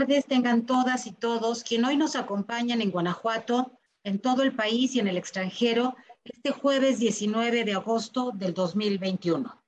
[0.00, 4.94] tardes tengan todas y todos quien hoy nos acompañan en Guanajuato, en todo el país
[4.94, 9.62] y en el extranjero, este jueves 19 de agosto del 2021.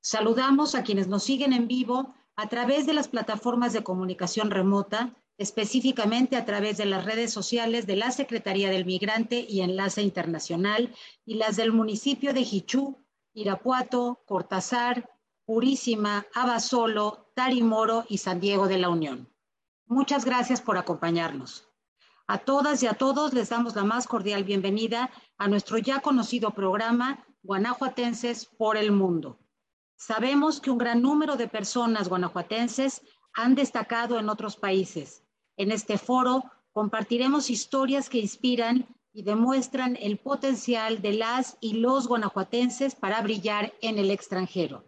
[0.00, 5.14] Saludamos a quienes nos siguen en vivo a través de las plataformas de comunicación remota,
[5.36, 10.92] específicamente a través de las redes sociales de la Secretaría del Migrante y Enlace Internacional
[11.24, 12.96] y las del municipio de Jichú,
[13.32, 15.08] Irapuato, Cortázar,
[15.44, 19.28] Purísima, Abasolo, Tarimoro y San Diego de la Unión.
[19.90, 21.66] Muchas gracias por acompañarnos.
[22.26, 26.50] A todas y a todos les damos la más cordial bienvenida a nuestro ya conocido
[26.50, 29.38] programa Guanajuatenses por el Mundo.
[29.96, 33.00] Sabemos que un gran número de personas guanajuatenses
[33.32, 35.24] han destacado en otros países.
[35.56, 42.08] En este foro compartiremos historias que inspiran y demuestran el potencial de las y los
[42.08, 44.84] guanajuatenses para brillar en el extranjero.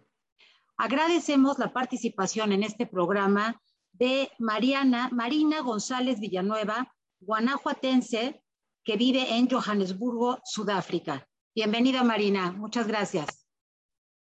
[0.77, 3.63] Agradecemos la participación en este programa
[3.93, 8.43] de Mariana, Marina González Villanueva, guanajuatense,
[8.85, 11.29] que vive en Johannesburgo, Sudáfrica.
[11.55, 12.53] Bienvenida, Marina.
[12.53, 13.47] Muchas gracias.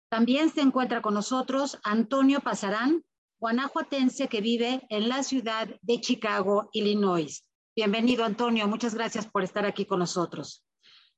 [0.09, 3.05] También se encuentra con nosotros Antonio Pasarán,
[3.39, 7.49] guanajuatense que vive en la ciudad de Chicago, Illinois.
[7.75, 8.69] Bienvenido, Antonio.
[8.69, 10.67] Muchas gracias por estar aquí con nosotros.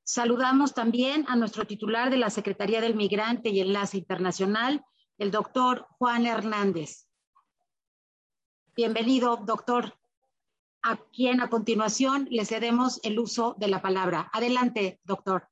[0.03, 4.83] Saludamos también a nuestro titular de la Secretaría del Migrante y Enlace Internacional,
[5.17, 7.04] el doctor Juan Hernández.
[8.75, 9.93] Bienvenido, doctor.
[10.83, 14.29] A quien a continuación le cedemos el uso de la palabra.
[14.33, 15.47] Adelante, doctor.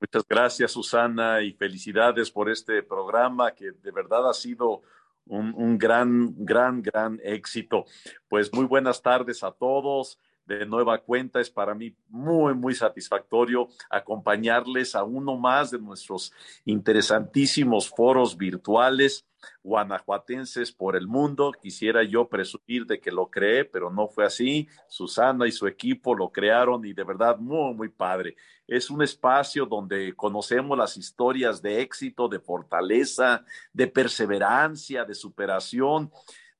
[0.00, 4.80] Muchas gracias, Susana, y felicidades por este programa que de verdad ha sido
[5.26, 7.84] un, un, gran, gran, gran éxito.
[8.28, 10.18] Pues muy buenas tardes a todos.
[10.46, 16.32] De nueva cuenta, es para mí muy, muy satisfactorio acompañarles a uno más de nuestros
[16.64, 19.26] interesantísimos foros virtuales
[19.62, 21.52] guanajuatenses por el mundo.
[21.60, 24.68] Quisiera yo presumir de que lo creé, pero no fue así.
[24.88, 28.36] Susana y su equipo lo crearon y de verdad muy, muy padre.
[28.66, 36.10] Es un espacio donde conocemos las historias de éxito, de fortaleza, de perseverancia, de superación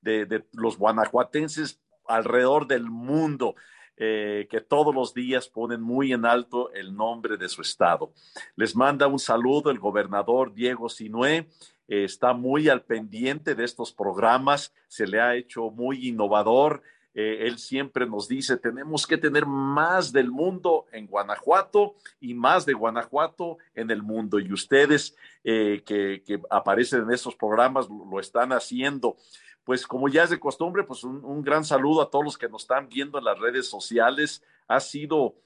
[0.05, 3.55] de, los guanajuatenses alrededor del mundo.
[3.97, 8.12] Eh, que todos los días ponen muy en alto el nombre de su estado.
[8.56, 11.49] Les manda un saludo el gobernador Diego Sinué
[11.87, 16.83] eh, está muy al pendiente de estos programas, se le ha hecho muy innovador.
[17.15, 22.67] Eh, él siempre nos dice, tenemos que tener más del mundo en Guanajuato y más
[22.67, 24.41] de Guanajuato en el mundo.
[24.41, 25.14] Y ustedes
[25.44, 29.17] eh, que, aparecen en estos programas lo, están haciendo.
[29.62, 32.62] Pues como ya es de costumbre, pues un, gran saludo a todos los que nos
[32.62, 34.43] están viendo en las redes sociales.
[34.69, 35.37] Ha sido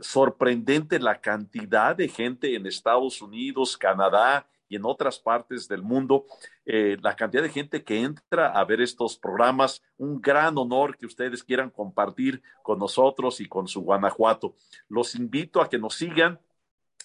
[0.00, 6.26] sorprendente la cantidad de gente en Estados Unidos, Canadá, y en otras partes del mundo,
[6.64, 11.06] eh, la cantidad de gente que entra a ver estos programas, un gran honor que
[11.06, 14.54] ustedes quieran compartir con nosotros y con su Guanajuato.
[14.88, 16.40] Los invito a que nos sigan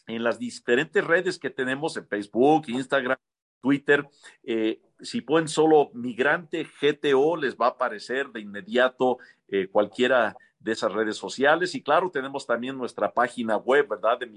[0.07, 3.17] en las diferentes redes que tenemos en Facebook, Instagram,
[3.61, 4.07] Twitter.
[4.43, 10.71] Eh, si ponen solo migrante GTO, les va a aparecer de inmediato eh, cualquiera de
[10.71, 11.75] esas redes sociales.
[11.75, 14.19] Y claro, tenemos también nuestra página web, ¿verdad?
[14.19, 14.27] De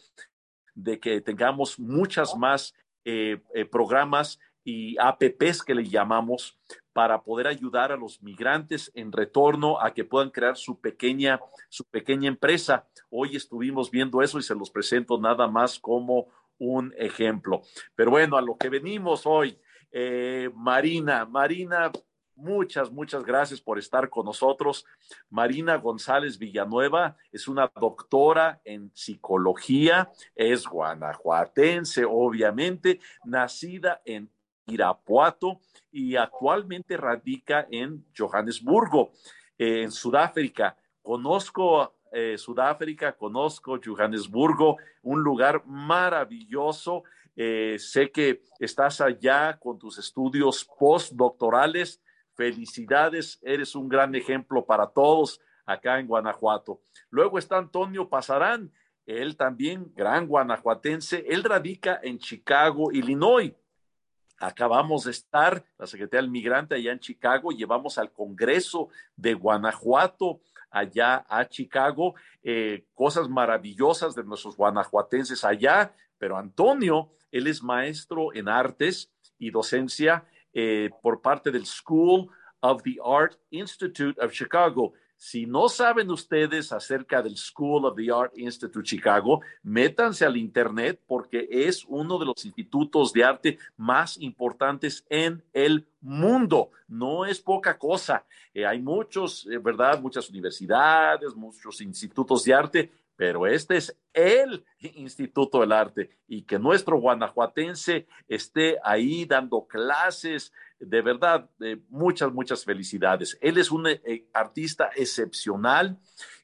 [0.75, 2.75] de que tengamos muchas más
[3.09, 6.59] eh, eh, programas y APPs que le llamamos
[6.93, 11.85] para poder ayudar a los migrantes en retorno a que puedan crear su pequeña, su
[11.85, 12.89] pequeña empresa.
[13.09, 16.27] Hoy estuvimos viendo eso y se los presento nada más como
[16.59, 17.63] un ejemplo.
[17.95, 19.57] Pero bueno, a lo que venimos hoy,
[19.93, 21.93] eh, Marina, Marina,
[22.37, 24.85] Muchas, muchas gracias por estar con nosotros.
[25.31, 34.31] Marina González Villanueva es una doctora en psicología, es guanajuatense, obviamente, nacida en
[34.67, 35.61] Irapuato
[35.91, 39.13] y actualmente radica en Johannesburgo,
[39.57, 40.77] en Sudáfrica.
[41.01, 47.05] Conozco eh, Sudáfrica, conozco Johannesburgo, un lugar maravilloso.
[47.35, 52.03] Eh, sé que estás allá con tus estudios postdoctorales
[52.37, 56.81] Felicidades, eres un gran ejemplo para todos acá en Guanajuato.
[57.11, 58.71] Luego está Antonio Pasarán,
[59.07, 63.55] él también gran guanajuatense, él radica en Chicago, Illinois.
[64.39, 70.41] Acabamos de estar, la Secretaría del Migrante allá en Chicago, llevamos al Congreso de Guanajuato
[70.71, 78.35] allá a Chicago, eh, cosas maravillosas de nuestros guanajuatenses allá, pero Antonio, él es maestro
[78.35, 80.27] en artes y docencia
[80.59, 82.31] eh, por parte del School
[82.61, 84.95] of the Art Institute of Chicago.
[85.19, 91.03] Si no saben ustedes acerca del School of the Art Institute Chicago, métanse al Internet
[91.07, 96.71] porque es uno de los institutos de arte más importantes en el mundo.
[96.89, 98.25] No es poca cosa.
[98.55, 100.01] Eh, hay muchos, eh, ¿verdad?
[100.01, 106.59] Muchas universidades, muchos institutos de arte, pero este es el Instituto del Arte y que
[106.59, 111.49] nuestro guanajuatense esté ahí dando clases, de verdad,
[111.89, 113.39] muchas, muchas felicidades.
[113.41, 115.99] Él es un eh, artista excepcional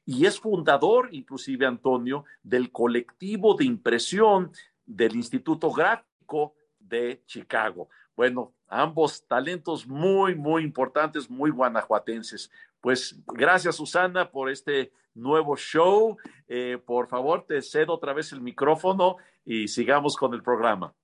[0.07, 4.51] y es fundador, inclusive Antonio, del colectivo de impresión
[4.87, 7.89] del Instituto Gráfico de Chicago.
[8.17, 12.51] Bueno, ambos talentos muy, muy importantes, muy guanajuatenses.
[12.81, 16.17] Pues gracias, Susana, por este nuevo show.
[16.49, 20.94] Eh, por favor, te cedo otra vez el micrófono y sigamos con el programa.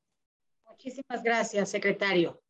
[0.67, 2.41] Muchísimas gracias, secretario.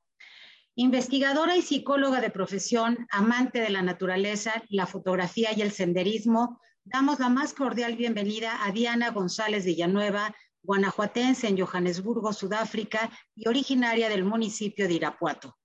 [0.74, 7.18] Investigadora y psicóloga de profesión, amante de la naturaleza, la fotografía y el senderismo, damos
[7.18, 14.24] la más cordial bienvenida a Diana González Villanueva, guanajuatense en Johannesburgo, Sudáfrica y originaria del
[14.24, 15.56] municipio de Irapuato.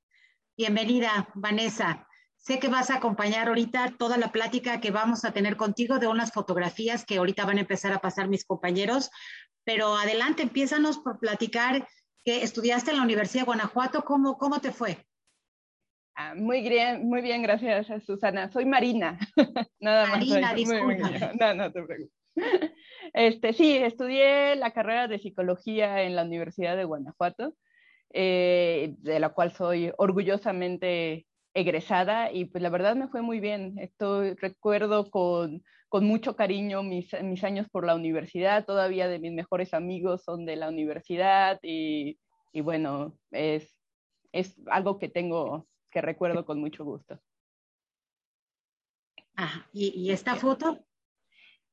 [0.58, 2.08] Bienvenida, Vanessa.
[2.44, 6.08] Sé que vas a acompañar ahorita toda la plática que vamos a tener contigo de
[6.08, 9.12] unas fotografías que ahorita van a empezar a pasar mis compañeros,
[9.64, 11.88] pero adelante, empiezanos por platicar
[12.26, 14.04] que estudiaste en la Universidad de Guanajuato.
[14.04, 14.98] ¿Cómo, cómo te fue?
[16.16, 18.52] Ah, muy bien, muy bien, gracias, Susana.
[18.52, 19.18] Soy Marina.
[19.80, 21.32] Nada Marina, disculpa.
[21.40, 22.12] no, no te preocupes.
[23.14, 27.56] Este, sí, estudié la carrera de psicología en la Universidad de Guanajuato,
[28.12, 33.78] eh, de la cual soy orgullosamente egresada y pues la verdad me fue muy bien.
[33.80, 39.34] Estoy, recuerdo con, con mucho cariño mis, mis, años por la universidad, todavía de mis
[39.34, 42.20] mejores amigos son de la universidad y,
[42.52, 43.80] y bueno, es,
[44.32, 47.20] es algo que tengo, que recuerdo con mucho gusto.
[49.36, 50.80] Ah, ¿y, ¿y, esta foto?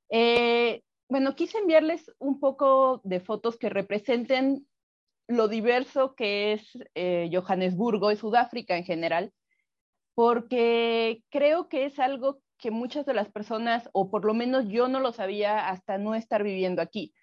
[0.08, 4.66] Eh, bueno, quise enviarles un poco de fotos que representen
[5.28, 9.32] lo diverso que es eh, Johannesburgo y Sudáfrica en general,
[10.20, 14.86] porque creo que es algo que muchas de las personas, o por lo menos yo
[14.86, 17.14] no lo sabía hasta no estar viviendo aquí.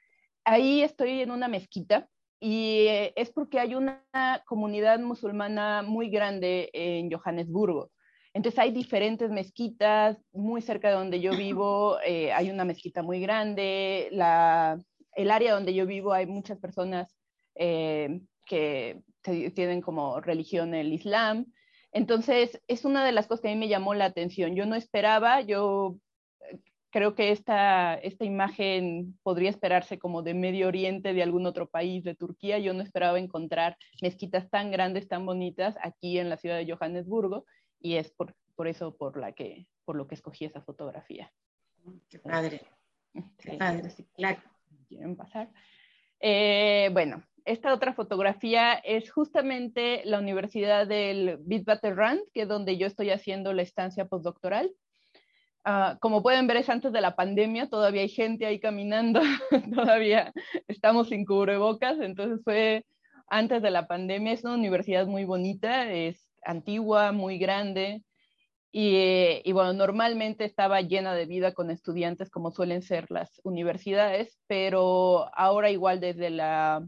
[0.43, 4.03] Ahí estoy en una mezquita y eh, es porque hay una
[4.47, 7.91] comunidad musulmana muy grande en Johannesburgo.
[8.33, 13.19] Entonces hay diferentes mezquitas, muy cerca de donde yo vivo eh, hay una mezquita muy
[13.19, 14.81] grande, la,
[15.13, 17.15] el área donde yo vivo hay muchas personas
[17.53, 21.45] eh, que tienen como religión el Islam,
[21.97, 24.55] entonces, es una de las cosas que a mí me llamó la atención.
[24.55, 25.97] Yo no esperaba, yo
[26.41, 26.59] eh,
[26.91, 32.03] creo que esta, esta imagen podría esperarse como de Medio Oriente, de algún otro país,
[32.03, 32.59] de Turquía.
[32.59, 37.45] Yo no esperaba encontrar mezquitas tan grandes, tan bonitas aquí en la ciudad de Johannesburgo
[37.79, 41.33] y es por, por eso por, la que, por lo que escogí esa fotografía.
[42.09, 42.61] Qué padre.
[43.39, 43.91] Qué padre.
[44.87, 45.49] ¿Quieren pasar?
[46.19, 52.87] Eh, bueno, esta otra fotografía es justamente la Universidad del Witwatersrand, que es donde yo
[52.87, 54.71] estoy haciendo la estancia postdoctoral.
[55.65, 59.19] Uh, como pueden ver, es antes de la pandemia, todavía hay gente ahí caminando,
[59.73, 60.31] todavía
[60.67, 62.85] estamos sin cubrebocas, entonces fue
[63.27, 64.33] antes de la pandemia.
[64.33, 68.03] Es una universidad muy bonita, es antigua, muy grande,
[68.71, 74.39] y, y, bueno, normalmente estaba llena de vida con estudiantes como suelen ser las universidades,
[74.47, 76.85] pero ahora igual desde la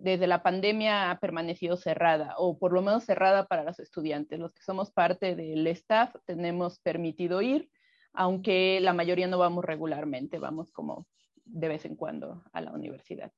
[0.00, 4.40] desde la pandemia ha permanecido cerrada, o por lo menos cerrada para los estudiantes.
[4.40, 7.70] Los que somos parte del staff tenemos permitido ir,
[8.12, 11.06] aunque la mayoría no vamos regularmente, vamos como
[11.44, 13.30] de vez en cuando a la universidad.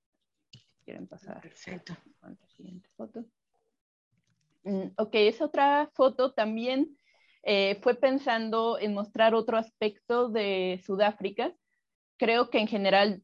[0.85, 1.41] ¿Quieren pasar?
[1.41, 1.97] Perfecto.
[2.23, 3.25] La siguiente foto.
[4.63, 6.97] Mm, ok, esa otra foto también
[7.43, 11.53] eh, fue pensando en mostrar otro aspecto de Sudáfrica.
[12.19, 13.23] Creo que en general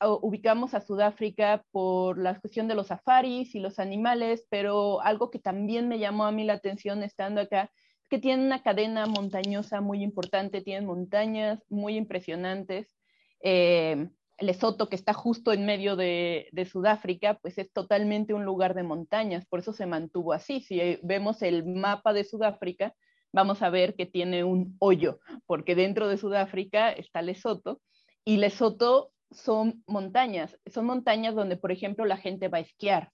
[0.00, 5.38] ubicamos a Sudáfrica por la cuestión de los safaris y los animales, pero algo que
[5.38, 7.70] también me llamó a mí la atención estando acá
[8.02, 12.94] es que tienen una cadena montañosa muy importante, tienen montañas muy impresionantes.
[13.40, 14.08] Eh,
[14.40, 18.84] Lesoto, que está justo en medio de, de, Sudáfrica, pues es totalmente un lugar de
[18.84, 20.60] montañas, por eso se mantuvo así.
[20.60, 22.94] Si vemos el mapa de Sudáfrica,
[23.32, 27.80] vamos a ver que tiene un hoyo, porque dentro de Sudáfrica está Lesoto,
[28.24, 33.10] y Lesoto son montañas, son montañas donde, por ejemplo, la gente va a esquiar.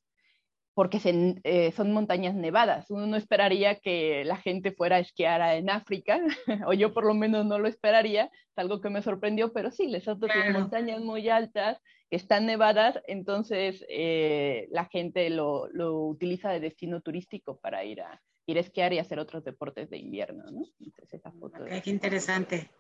[0.75, 0.99] porque
[1.45, 2.91] eh, son montañas nevadas.
[2.91, 6.19] Uno no esperaría que la gente fuera a esquiar en África,
[6.67, 9.87] o yo por lo menos no lo esperaría, es algo que me sorprendió, pero sí,
[9.87, 10.43] Lesoto claro.
[10.43, 11.79] tiene montañas muy altas,
[12.11, 18.01] que están nevadas, entonces eh, la gente lo, lo, utiliza de destino turístico para ir
[18.01, 20.65] a, ir a esquiar y hacer otros deportes de invierno, ¿no?
[20.81, 21.63] Entonces esa foto.
[21.63, 22.71] Okay, qué interesante.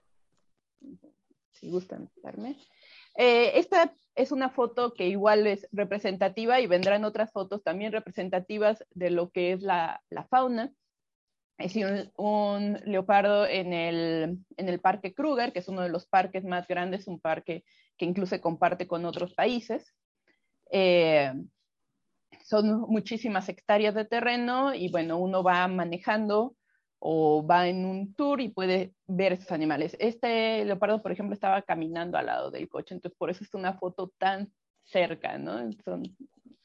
[1.52, 2.56] Si gustan darme.
[3.16, 8.84] Eh, esta es una foto que igual es representativa y vendrán otras fotos también representativas
[8.90, 10.72] de lo que es la, la fauna.
[11.56, 16.06] Es un, un leopardo en el, en el, Parque Kruger, que es uno de los
[16.06, 17.64] parques más grandes, un parque
[17.96, 19.94] que incluso se comparte con otros países.
[20.72, 21.32] Eh,
[22.44, 26.54] son muchísimas hectáreas de terreno y bueno, uno va manejando
[26.98, 29.96] o va en un tour y puede ver esos animales.
[29.98, 33.72] Este leopardo, por ejemplo, estaba caminando al lado del coche, entonces por eso es una
[33.78, 35.72] foto tan cerca, ¿no?
[35.84, 36.02] Son,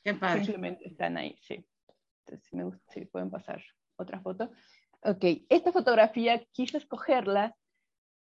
[0.04, 0.44] Qué padre.
[0.44, 1.66] Simplemente están ahí, sí.
[2.26, 3.64] Entonces, si me gusta, si pueden pasar
[3.96, 4.52] otra foto.
[5.02, 7.56] Ok, esta fotografía quise escogerla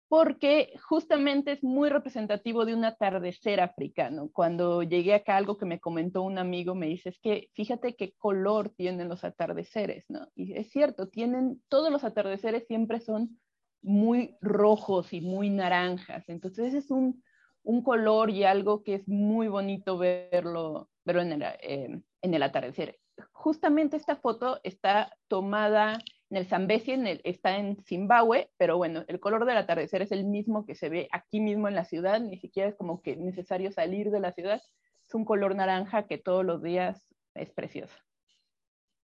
[0.08, 4.30] porque justamente es muy representativo de un atardecer africano.
[4.32, 8.14] Cuando llegué acá, algo que me comentó un amigo me dice, es que fíjate qué
[8.16, 10.26] color tienen los atardeceres, ¿no?
[10.34, 13.38] Y es cierto, tienen, todos los atardeceres siempre son
[13.82, 17.22] muy rojos y muy naranjas, entonces es un,
[17.62, 22.42] un color y algo que es muy bonito verlo, verlo en, el, eh, en el
[22.42, 22.98] atardecer.
[23.32, 25.98] Justamente esta foto está tomada
[26.44, 30.66] Zambezi en el, está en Zimbabue, pero bueno, el color del atardecer es el mismo
[30.66, 34.10] que se ve aquí mismo en la ciudad, ni siquiera es como que necesario salir
[34.10, 34.60] de la ciudad,
[35.06, 37.94] es un color naranja que todos los días es precioso.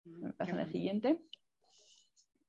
[0.04, 1.19] Me pasan la siguiente.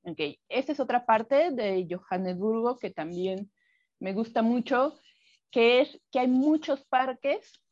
[0.03, 3.49] Ok, esta es otra parte de Johannesburgo que también
[3.99, 4.99] me gusta mucho,
[5.51, 7.63] que es que hay muchos parques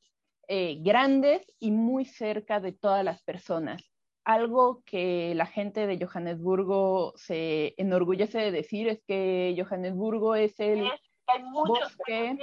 [0.48, 3.93] eh, grandes y muy cerca de todas las personas
[4.26, 10.90] algo que la gente de Johannesburgo se enorgullece de decir es que Johannesburgo es el
[11.52, 12.38] bosque,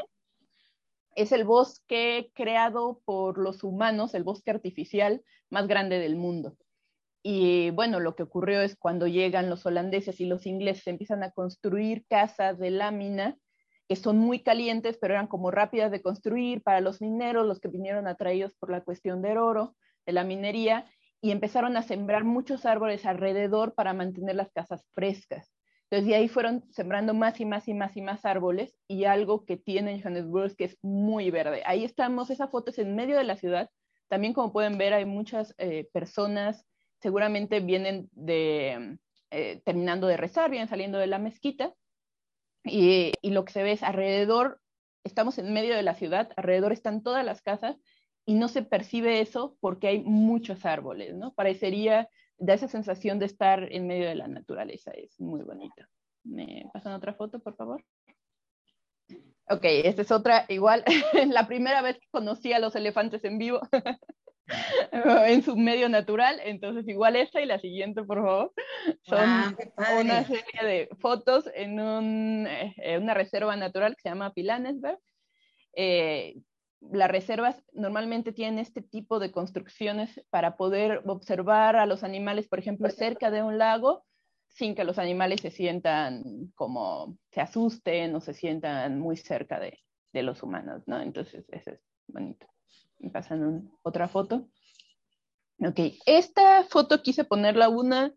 [1.15, 6.57] es el bosque creado por los humanos, el bosque artificial más grande del mundo.
[7.23, 11.33] Y bueno, lo que ocurrió es cuando llegan los holandeses y los ingleses empiezan a
[11.33, 13.37] construir casas de lámina
[13.89, 17.67] que son muy calientes, pero eran como rápidas de construir para los mineros, los que
[17.67, 19.75] vinieron atraídos por la cuestión del oro,
[20.07, 20.87] de la minería,
[21.23, 25.53] y empezaron a sembrar muchos árboles alrededor para mantener las casas frescas.
[25.91, 29.45] Entonces, de ahí fueron sembrando más y más y más y más árboles y algo
[29.45, 31.63] que tiene Johannesburg es que es muy verde.
[31.67, 33.71] Ahí estamos, esa foto es en medio de la ciudad.
[34.09, 36.65] También, como pueden ver, hay muchas eh, personas,
[37.01, 38.99] seguramente vienen de,
[39.31, 41.75] eh, terminando de rezar, vienen saliendo de la mezquita.
[42.65, 44.61] Y, y lo que se ve es alrededor,
[45.03, 47.81] estamos en medio de la ciudad, alrededor están todas las casas
[48.27, 51.35] y no se percibe eso porque hay muchos árboles, ¿no?
[51.35, 52.09] Parecería,
[52.39, 55.85] da esa sensación de estar en medio de la naturaleza, es muy bonito.
[56.25, 57.85] ¿Me pasan otra foto, por favor?
[59.49, 60.85] Ok, esta es otra, igual,
[61.29, 63.61] la primera vez que conocí a los elefantes en vivo,
[64.93, 68.53] en su medio natural, entonces igual esta y la siguiente, por favor.
[69.03, 69.57] Son
[70.01, 74.99] una serie de fotos en un, eh, una reserva natural que se llama Pilanesberg,
[75.75, 76.37] eh,
[76.81, 82.59] las reservas normalmente tienen este tipo de construcciones para poder observar a los animales, por
[82.59, 84.05] ejemplo, cerca de un lago,
[84.49, 86.23] sin que los animales se sientan
[86.55, 89.79] como se asusten o se sientan muy cerca de,
[90.13, 91.01] de los humanos, ¿no?
[91.01, 92.47] Entonces, eso es bonito.
[92.99, 94.49] Me pasan otra foto.
[95.59, 98.15] Ok, esta foto quise ponerla una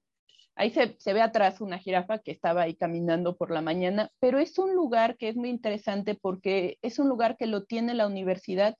[0.55, 4.59] Ahí se, ve atrás una jirafa que estaba ahí caminando por la mañana, pero es
[4.59, 8.77] un lugar que es muy interesante porque es un lugar que lo tiene la universidad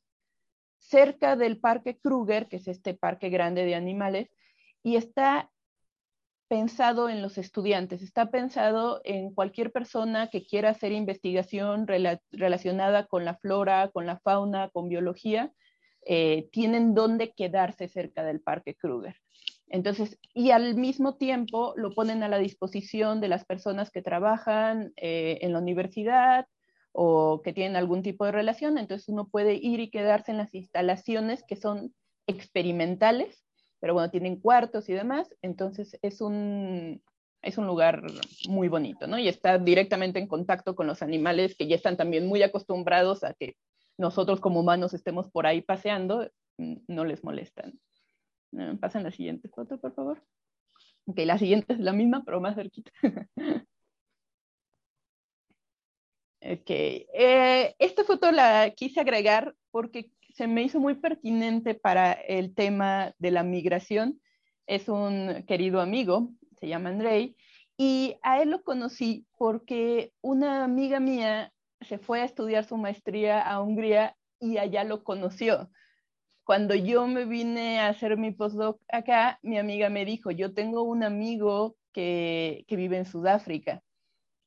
[0.78, 4.30] cerca del Parque Kruger, que es este parque grande de animales,
[4.84, 5.50] y está
[6.48, 13.26] pensado en los estudiantes, está pensado en cualquier persona que quiera hacer investigación relacionada con
[13.26, 15.52] la flora, con la fauna, con biología,
[16.06, 19.23] eh, tienen dónde quedarse cerca del Parque Kruger.
[19.68, 24.94] Entonces, y al mismo tiempo lo ponen a la disposición de las personas que trabajan
[24.98, 26.46] eh, en la universidad
[26.92, 28.78] o que tienen algún tipo de relación.
[28.78, 31.94] Entonces uno puede ir y quedarse en las instalaciones que son
[32.28, 33.44] experimentales,
[33.80, 35.34] pero bueno, tienen cuartos y demás.
[35.42, 37.02] Entonces es un,
[37.42, 38.04] es un lugar
[38.48, 39.18] muy bonito, ¿no?
[39.18, 43.34] Y está directamente en contacto con los animales que ya están también muy acostumbrados a
[43.34, 43.56] que
[43.98, 47.80] nosotros como humanos estemos por ahí paseando, no les molestan.
[48.80, 50.24] Pasen la siguiente foto, por favor.
[51.06, 52.92] Ok, la siguiente es la misma, pero más cerquita.
[56.42, 62.54] ok, eh, esta foto la quise agregar porque se me hizo muy pertinente para el
[62.56, 64.20] tema de la migración
[64.68, 66.30] es un querido amigo,
[66.60, 67.36] se llama Andrei,
[67.78, 73.42] y a él lo conocí porque una amiga mía se fue a estudiar su maestría
[73.42, 75.70] a Hungría y allá lo conoció.
[76.44, 80.84] Cuando yo me vine a hacer mi postdoc acá, mi amiga me dijo, yo tengo
[80.84, 83.82] un amigo que, que vive en Sudáfrica,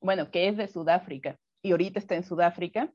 [0.00, 2.92] bueno, que es de Sudáfrica y ahorita está en Sudáfrica.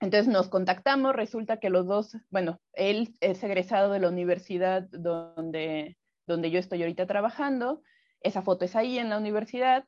[0.00, 5.96] Entonces nos contactamos, resulta que los dos, bueno, él es egresado de la universidad donde,
[6.26, 7.82] donde yo estoy ahorita trabajando,
[8.20, 9.84] esa foto es ahí en la universidad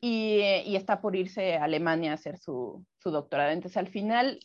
[0.00, 3.50] y, y está por irse a Alemania a hacer su, su, doctorado.
[3.50, 4.40] Entonces al final,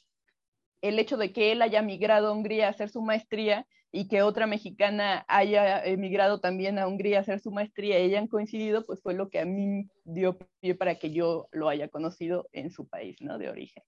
[0.82, 4.22] el hecho de que él haya migrado a Hungría a hacer su maestría y que
[4.22, 9.02] otra mexicana haya emigrado también a Hungría a hacer su maestría y hayan coincidido, pues
[9.02, 12.88] fue lo que a mí dio pie para que yo lo haya conocido en su
[12.88, 13.38] país, ¿no?
[13.38, 13.84] De origen.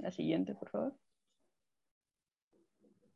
[0.00, 0.94] La siguiente, por favor.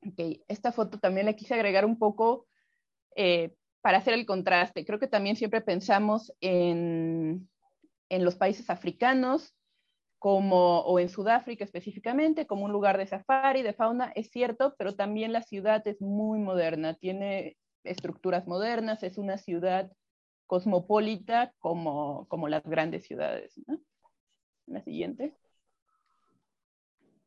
[0.07, 2.47] Ok, esta foto también le quise agregar un poco
[3.17, 4.85] eh, para hacer el contraste.
[4.85, 7.49] Creo que también siempre pensamos en,
[8.09, 9.55] en los países africanos
[10.25, 14.97] como, o en Sudáfrica específicamente, como un lugar de safari, de fauna, es cierto, pero
[14.97, 19.93] también la ciudad es muy moderna, tiene estructuras modernas, es una ciudad
[20.47, 23.61] cosmopolita como, como las grandes ciudades.
[24.65, 25.37] La siguiente.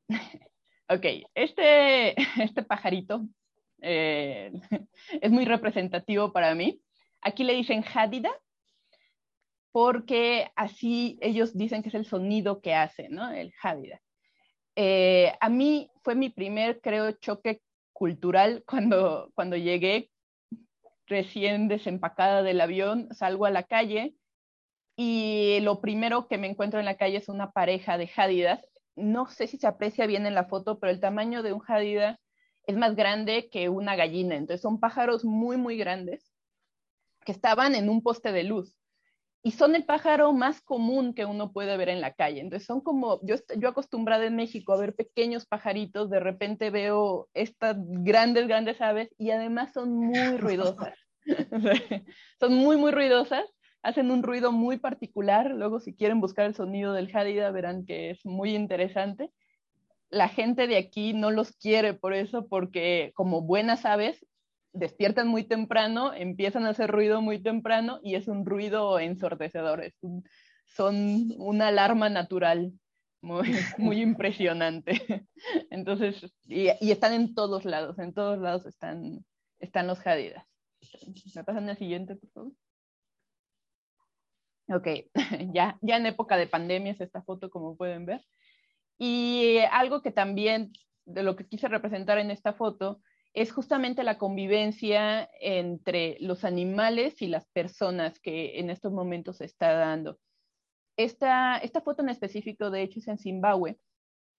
[0.89, 1.05] ok,
[1.35, 3.27] este, este pajarito
[3.79, 4.51] eh,
[5.21, 6.81] es muy representativo para mí.
[7.21, 8.31] Aquí le dicen Hadida,
[9.77, 13.29] porque así ellos dicen que es el sonido que hace, ¿no?
[13.29, 14.01] El Hadida.
[14.75, 17.61] Eh, a mí fue mi primer, creo, choque
[17.93, 20.09] cultural cuando, cuando llegué
[21.05, 24.15] recién desempacada del avión, salgo a la calle
[24.95, 28.67] y lo primero que me encuentro en la calle es una pareja de Hadidas.
[28.95, 32.19] No sé si se aprecia bien en la foto, pero el tamaño de un Hadida
[32.63, 34.37] es más grande que una gallina.
[34.37, 36.33] Entonces son pájaros muy, muy grandes
[37.25, 38.76] que estaban en un poste de luz.
[39.47, 42.41] Y son el pájaro más común que uno puede ver en la calle.
[42.41, 47.29] Entonces son como, yo, yo acostumbrada en México a ver pequeños pajaritos, de repente veo
[47.33, 50.95] estas grandes, grandes aves y además son muy ruidosas.
[52.41, 53.45] son muy, muy ruidosas,
[53.83, 55.51] hacen un ruido muy particular.
[55.51, 59.31] Luego si quieren buscar el sonido del jadida verán que es muy interesante
[60.09, 64.25] la gente de aquí no los quiere por eso, porque como buenas aves,
[64.77, 69.93] despiertan muy temprano, empiezan a hacer ruido muy temprano y es un ruido ensordecedor,
[70.65, 72.73] son una alarma natural
[73.21, 74.91] muy, muy impresionante.
[75.69, 79.25] Entonces, y, están en todos lados, en todos lados están,
[79.59, 80.45] están los jadidas.
[81.35, 82.51] ¿Me pasan al siguiente, por favor?
[84.69, 84.87] Ok,
[85.53, 88.21] ya, ya en época de pandemia es esta foto, como pueden ver.
[88.97, 90.71] Y algo que también
[91.05, 93.01] de lo que quise representar en esta foto
[93.37, 99.45] es justamente la convivencia entre los animales y las personas que en estos momentos se
[99.45, 100.17] está dando.
[100.97, 103.77] Esta, esta foto en específico, de hecho, es en Zimbabue.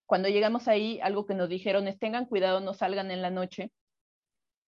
[0.04, 3.70] Cuando llegamos ahí, algo que nos dijeron es tengan cuidado, no salgan en la noche.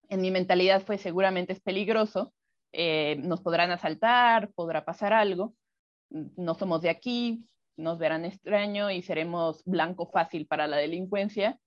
[0.09, 2.33] En mi mentalidad fue seguramente es peligroso,
[2.71, 5.55] eh, nos podrán asaltar, podrá pasar algo,
[6.09, 7.45] no somos de aquí,
[7.77, 11.59] nos verán extraño y seremos blanco fácil para la delincuencia.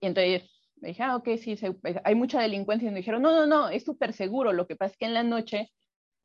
[0.00, 1.56] Y entonces me dije, ah, ok, sí,
[2.04, 2.88] hay mucha delincuencia.
[2.88, 4.52] Y me dijeron, no, no, no, es súper seguro.
[4.52, 5.70] Lo que pasa es que en la noche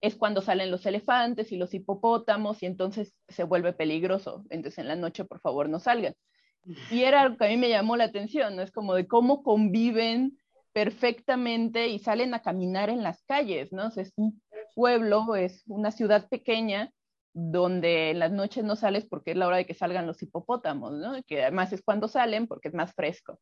[0.02, 4.46] es cuando salen los elefantes y los hipopótamos y entonces se vuelve peligroso.
[4.50, 6.14] Entonces en la noche, por favor, no salgan.
[6.92, 8.62] Y era algo que a mí me llamó la atención, ¿no?
[8.62, 10.38] Es como de cómo conviven
[10.74, 13.88] perfectamente y salen a caminar en las calles, ¿no?
[13.88, 14.42] es un
[14.76, 16.92] pueblo, es una ciudad pequeña
[17.34, 20.94] donde en las noches no sales porque es la hora de que salgan los hipopótamos,
[20.94, 21.22] ¿no?
[21.24, 23.40] Que además es cuando salen porque es más fresco.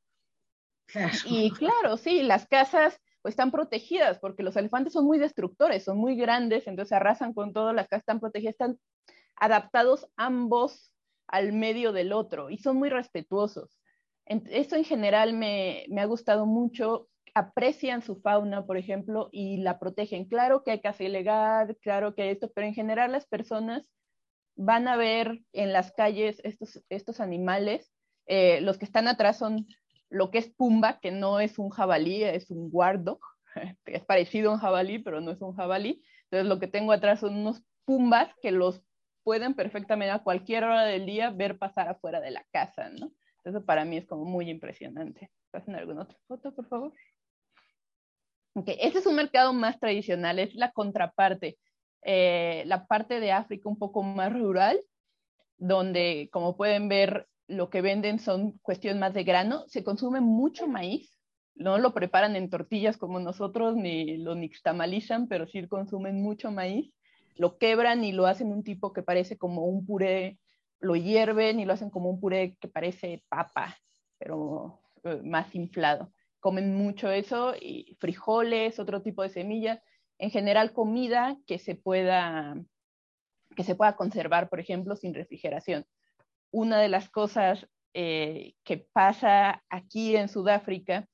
[1.26, 5.98] Y claro, sí, las casas pues están protegidas porque los elefantes son muy destructores, son
[5.98, 8.80] muy grandes, entonces arrasan con todo, las casas están protegidas, están
[9.36, 10.92] adaptados ambos
[11.28, 13.80] al medio del otro y son muy respetuosos.
[14.26, 19.78] Esto en general me, me ha gustado mucho aprecian su fauna, por ejemplo, y la
[19.78, 20.26] protegen.
[20.26, 23.86] Claro que hay caza ilegal, claro que esto, pero en general las personas
[24.56, 27.94] van a ver en las calles estos, estos animales.
[28.26, 29.68] Eh, los que están atrás son
[30.10, 33.20] lo que es Pumba, que no es un jabalí, es un guardo.
[33.86, 36.04] Es parecido a un jabalí, pero no es un jabalí.
[36.26, 38.84] Entonces lo que tengo atrás son unos Pumbas que los
[39.24, 43.12] pueden perfectamente a cualquier hora del día ver pasar afuera de la casa, ¿no?
[43.44, 45.32] Eso para mí es como muy impresionante.
[45.52, 46.94] ¿Pasen alguna otra foto, por favor?
[48.54, 48.78] Okay.
[48.80, 51.58] Este es un mercado más tradicional, es la contraparte,
[52.04, 54.82] eh, la parte de África un poco más rural,
[55.58, 59.64] donde, como pueden ver, lo que venden son cuestiones más de grano.
[59.68, 61.18] Se consume mucho maíz,
[61.56, 66.94] no lo preparan en tortillas como nosotros, ni lo nixtamalizan, pero sí consumen mucho maíz.
[67.36, 70.40] Lo quebran y lo hacen un tipo que parece como un puré,
[70.80, 73.78] lo hierven y lo hacen como un puré que parece papa,
[74.20, 76.12] pero eh, más inflado.
[76.40, 79.82] Comen mucho eso y frijoles, otro tipo de semillas.
[80.20, 82.56] En general, comida que se pueda,
[83.56, 85.86] que se pueda conservar, por ejemplo, sin refrigeración.
[86.52, 91.08] Una de las cosas eh, que pasa aquí en Sudáfrica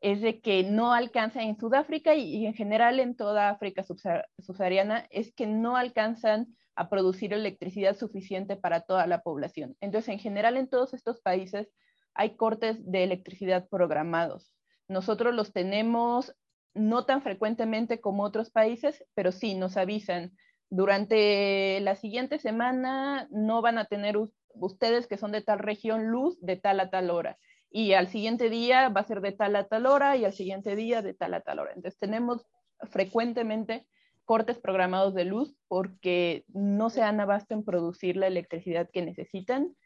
[0.00, 5.32] es de que no alcanzan en Sudáfrica y, en general en toda África subsahariana, es
[5.32, 9.76] que no alcanzan a producir electricidad suficiente para toda la población.
[9.80, 11.68] Entonces, en general en todos estos países
[12.14, 14.54] hay cortes de electricidad programados.
[14.88, 16.34] Nosotros los tenemos
[16.74, 20.36] no tan frecuentemente como otros países, pero sí nos avisan.
[20.68, 24.16] Durante la siguiente semana no van a tener
[24.60, 27.38] ustedes que son de tal región luz de tal a tal hora
[27.70, 30.76] y al siguiente día va a ser de tal a tal hora y al siguiente
[30.76, 31.72] día de tal a tal hora.
[31.74, 32.46] Entonces tenemos
[32.90, 33.86] frecuentemente
[34.24, 39.76] cortes programados de luz porque no se han abasto en producir la electricidad que necesitan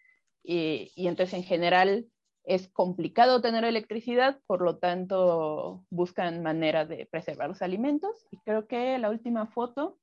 [0.43, 2.07] y, y entonces en general
[2.45, 8.27] es complicado tener electricidad, por lo tanto buscan manera de preservar los alimentos.
[8.31, 9.99] Y creo que la última foto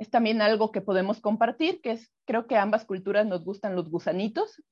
[0.00, 3.76] es también algo que podemos compartir, que es, creo que a ambas culturas nos gustan
[3.76, 4.62] los gusanitos,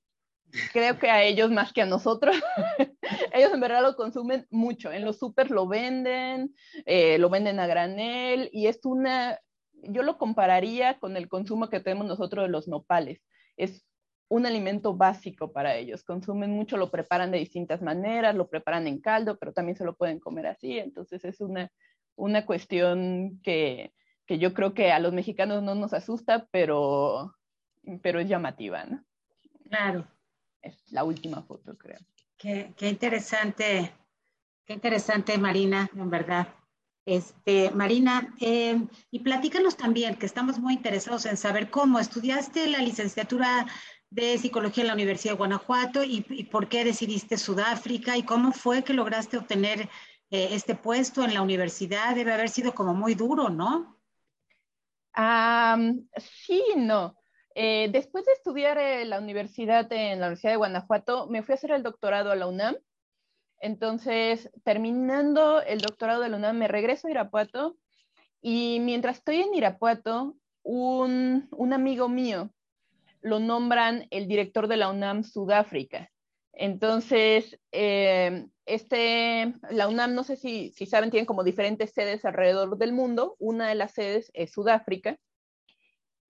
[0.73, 2.35] creo que a ellos más que a nosotros.
[3.35, 4.91] ellos en verdad lo consumen mucho.
[4.91, 6.55] En los súper lo venden,
[6.87, 9.39] eh, lo venden a granel y es una,
[9.83, 13.21] yo lo compararía con el consumo que tenemos nosotros de los nopales.
[13.59, 13.85] Es
[14.29, 16.05] un alimento básico para ellos.
[16.05, 19.95] Consumen mucho, lo preparan de distintas maneras, lo preparan en caldo, pero también se lo
[19.95, 20.79] pueden comer así.
[20.79, 21.71] Entonces es una,
[22.17, 23.93] una cuestión que,
[24.29, 27.35] que yo creo que a los mexicanos no nos asusta, pero,
[28.03, 29.05] pero es llamativa, ¿no?
[29.69, 30.07] Claro
[30.63, 31.99] es la última foto, creo.
[32.37, 33.93] Qué, interesante,
[34.65, 36.49] qué interesante, Marina, en verdad.
[37.05, 42.79] Este, Marina, eh, y platícanos también, que estamos muy interesados en saber cómo estudiaste la
[42.79, 43.67] licenciatura
[44.11, 48.85] de psicología en la Universidad de Guanajuato y, por qué decidiste Sudáfrica y cómo fue
[48.85, 49.89] que lograste obtener
[50.31, 52.15] eh, este puesto en la universidad.
[52.15, 53.98] Debe haber sido como muy duro, ¿no?
[56.17, 57.17] Sí, no.
[57.55, 61.57] Eh, después de estudiar en la universidad, en la Universidad de Guanajuato, me fui a
[61.57, 62.77] hacer el doctorado a la UNAM.
[63.61, 67.77] Entonces, terminando el doctorado de la UNAM, me regreso a Irapuato
[68.41, 72.51] y mientras estoy en Irapuato, un, amigo mío
[73.21, 76.11] lo nombran el director de la UNAM Sudáfrica.
[76.53, 82.93] Entonces, eh, este, la UNAM, no sé si, saben, tiene como diferentes sedes alrededor del
[82.93, 83.37] mundo.
[83.39, 85.19] Una de las sedes es Sudáfrica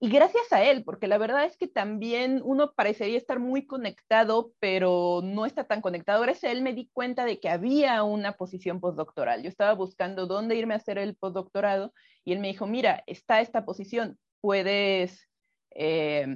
[0.01, 4.53] y gracias a él, porque la verdad es que también uno parecería estar muy conectado,
[4.61, 6.23] pero no está tan conectado.
[6.23, 9.43] Gracias a él me di cuenta de que había una posición postdoctoral.
[9.43, 11.93] Yo estaba buscando dónde irme a hacer el postdoctorado
[12.25, 15.29] y él me dijo, mira, está esta posición, puedes,
[15.71, 16.29] eh,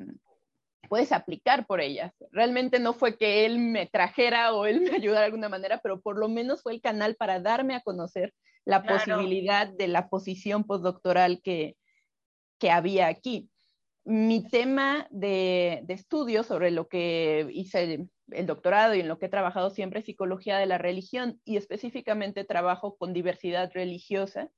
[0.93, 2.13] puedes aplicar por ella.
[2.33, 6.03] Realmente no fue que él me trajera o él me ayudara de alguna manera, pero
[6.03, 8.35] por lo menos fue el canal para darme a conocer
[8.67, 11.79] la posibilidad de la posición postdoctoral que,
[12.59, 13.49] que había aquí
[14.05, 19.31] mi tema de, estudio sobre lo que hice el, doctorado y en lo que he
[19.31, 24.51] trabajado siempre es psicología de la religión y específicamente trabajo con diversidad religiosa.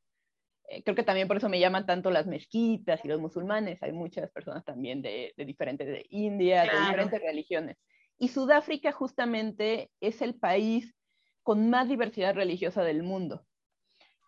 [0.69, 3.83] Eh, creo que también por eso me llaman tanto las mezquitas y los musulmanes.
[3.83, 7.77] Hay muchas personas también de, diferentes, de India, de diferentes religiones.
[8.19, 10.95] Y Sudáfrica justamente es el país
[11.43, 13.45] con más diversidad religiosa del mundo.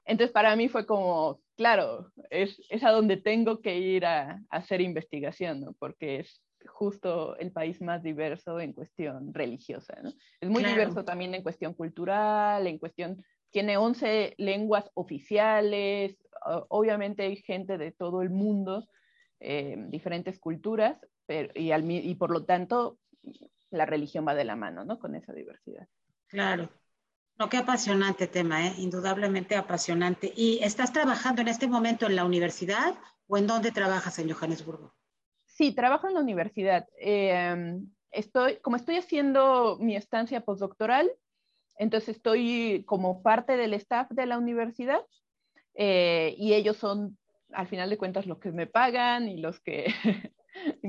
[0.04, 4.80] Entonces para mí fue como, claro, es, es a donde tengo que ir a, hacer
[4.80, 5.72] investigación, ¿no?
[5.78, 10.12] Porque es justo el país más diverso en cuestión religiosa, ¿no?
[10.40, 13.22] Es muy diverso también en cuestión cultural, en cuestión,
[13.56, 16.14] tiene 11 lenguas oficiales,
[16.68, 18.86] obviamente hay gente de todo el mundo,
[19.40, 22.98] eh, diferentes culturas, pero, y, y por lo tanto
[23.70, 24.98] la religión va de la mano, ¿no?
[24.98, 25.88] Con esa diversidad.
[26.26, 26.68] Claro.
[27.38, 28.74] No, qué apasionante tema, ¿eh?
[28.76, 30.30] indudablemente apasionante.
[30.36, 32.94] ¿Y estás trabajando en este momento en la universidad
[33.26, 34.94] o en dónde trabajas en Johannesburgo?
[35.46, 36.86] Sí, trabajo en la universidad.
[37.00, 41.10] Eh, estoy, como estoy haciendo mi estancia postdoctoral,
[41.78, 45.00] entonces estoy como parte del staff de la universidad
[45.74, 47.18] eh, y ellos son,
[47.52, 49.86] al final de cuentas, los que me pagan y los que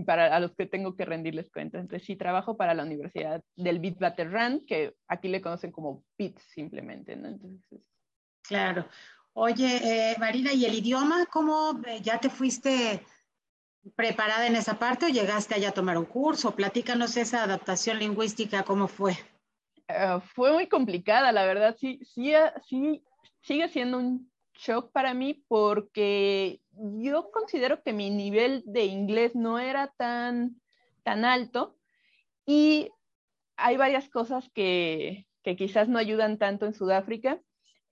[0.05, 1.81] para a los que tengo que rendirles cuentas.
[1.81, 7.17] Entonces sí trabajo para la Universidad del Witwatersrand, que aquí le conocen como PITS simplemente,
[8.41, 8.87] claro.
[9.33, 13.05] Oye, eh, Marina, ¿y el idioma cómo eh, ya te fuiste
[13.95, 16.55] preparada en esa parte o llegaste allá a tomar un curso?
[16.55, 19.15] Platícanos esa adaptación lingüística, ¿cómo fue?
[19.87, 21.75] Ah, fue muy complicada, la verdad.
[21.79, 22.33] Sí, sí,
[22.67, 23.03] sí,
[23.41, 29.59] sigue siendo un shock para mí porque yo considero que mi nivel de inglés no
[29.59, 30.61] era tan,
[31.03, 31.77] tan alto
[32.45, 32.91] y
[33.55, 37.41] hay varias cosas que, que quizás no ayudan tanto en Sudáfrica.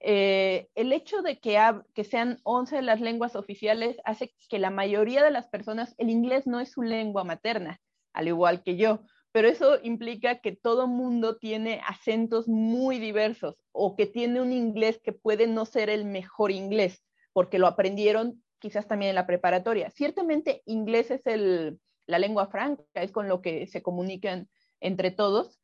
[0.01, 1.57] Eh, el hecho de que,
[1.93, 6.45] que sean 11 las lenguas oficiales hace que la mayoría de las personas, el inglés
[6.45, 7.79] no es su lengua materna,
[8.13, 9.01] al igual que yo,
[9.35, 15.01] pero eso implica que todo mundo tiene acentos muy diversos o que tiene un inglés
[15.03, 19.89] que puede no ser el mejor inglés, porque lo aprendieron quizás también en la preparatoria.
[19.89, 24.47] Ciertamente inglés es el, la lengua franca, es con lo que se comunican
[24.79, 25.59] entre todos,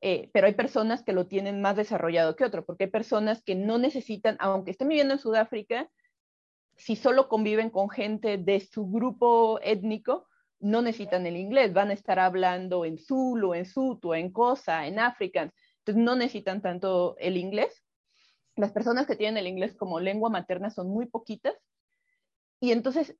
[0.00, 3.54] eh, pero hay personas que lo tienen más desarrollado que otro, porque hay personas que
[3.54, 5.90] no necesitan, aunque estén viviendo en Sudáfrica,
[6.74, 10.26] si solo conviven con gente de su grupo étnico,
[10.60, 14.98] no necesitan el inglés, van a estar hablando en Zulu, en Sutu, en Cosa, en
[14.98, 17.82] African, entonces no necesitan tanto el inglés.
[18.56, 21.54] Las personas que tienen el inglés como lengua materna son muy poquitas
[22.60, 23.16] y entonces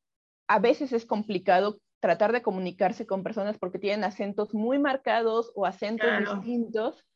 [0.46, 5.66] a veces es complicado tratar de comunicarse con personas porque tienen acentos muy marcados o
[5.66, 7.06] acentos distintos.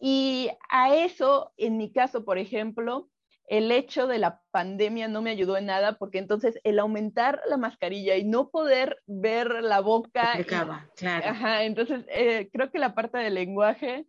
[0.00, 3.08] Y a eso, en mi caso, por ejemplo,
[3.48, 7.56] el hecho de la pandemia no me ayudó en nada porque entonces el aumentar la
[7.56, 10.32] mascarilla y no poder ver la boca.
[10.96, 11.26] claro.
[11.26, 14.06] Ajá, entonces eh, creo que la parte del lenguaje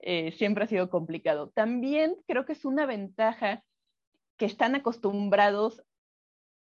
[0.00, 1.50] eh, siempre ha sido complicado.
[1.54, 3.62] También creo que es una ventaja
[4.36, 5.82] que están acostumbrados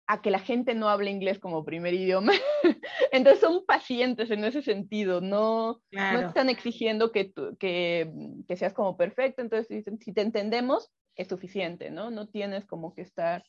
[0.08, 2.34] a que la gente no hable inglés como primer idioma.
[3.12, 8.12] Entonces son pacientes en ese sentido, no, no están exigiendo que, que,
[8.48, 9.42] que, seas como perfecto.
[9.42, 12.12] Entonces, si te entendemos, es suficiente, ¿no?
[12.12, 13.44] No tienes como que estar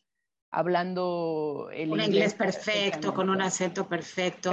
[0.50, 4.52] hablando el un inglés, perfecto, con un acento perfecto.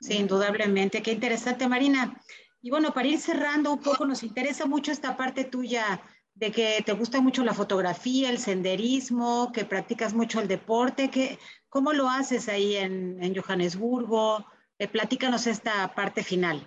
[0.00, 0.14] Sí.
[0.14, 1.02] indudablemente.
[1.02, 2.18] Qué interesante, Marina.
[2.62, 6.00] Y bueno, para ir cerrando un poco, nos interesa mucho esta parte tuya
[6.34, 11.10] de que te gusta mucho la fotografía, el senderismo, que practicas mucho el deporte.
[11.10, 14.46] Que, ¿Cómo lo haces ahí en, en Johannesburgo?
[14.78, 16.66] Eh, platícanos esta parte final.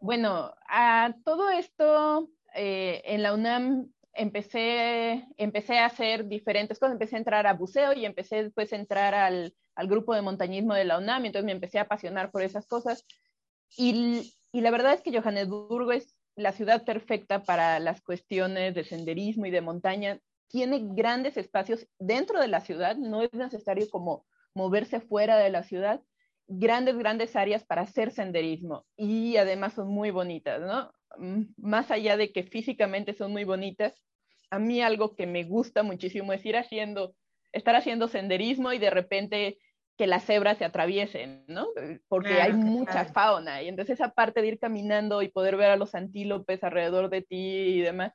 [0.00, 7.16] Bueno, a todo esto eh, en la UNAM empecé, empecé a hacer diferentes cosas, empecé
[7.16, 10.84] a entrar a buceo y empecé después a entrar al, al grupo de montañismo de
[10.84, 13.04] la UNAM, entonces me empecé a apasionar por esas cosas.
[13.76, 18.84] Y, y la verdad es que Johannesburgo es la ciudad perfecta para las cuestiones de
[18.84, 20.20] senderismo y de montaña.
[20.48, 25.64] Tiene grandes espacios dentro de la ciudad, no es necesario como moverse fuera de la
[25.64, 26.00] ciudad,
[26.46, 30.92] grandes, grandes áreas para hacer senderismo y además son muy bonitas, ¿no?
[31.56, 33.94] Más allá de que físicamente son muy bonitas,
[34.50, 37.14] a mí algo que me gusta muchísimo es ir haciendo,
[37.52, 39.58] estar haciendo senderismo y de repente
[39.96, 41.68] que las cebras se atraviesen, ¿no?
[42.08, 45.76] Porque hay mucha fauna y entonces esa parte de ir caminando y poder ver a
[45.76, 48.12] los antílopes alrededor de ti y demás,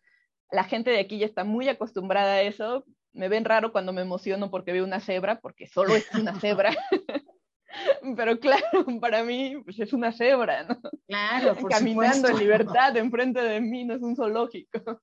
[0.51, 2.83] la gente de aquí ya está muy acostumbrada a eso.
[3.13, 6.75] Me ven raro cuando me emociono porque veo una cebra, porque solo es una cebra.
[8.15, 8.63] Pero claro,
[9.01, 10.79] para mí pues es una cebra, ¿no?
[11.07, 15.01] Claro, Caminando en libertad enfrente de mí, no es un zoológico.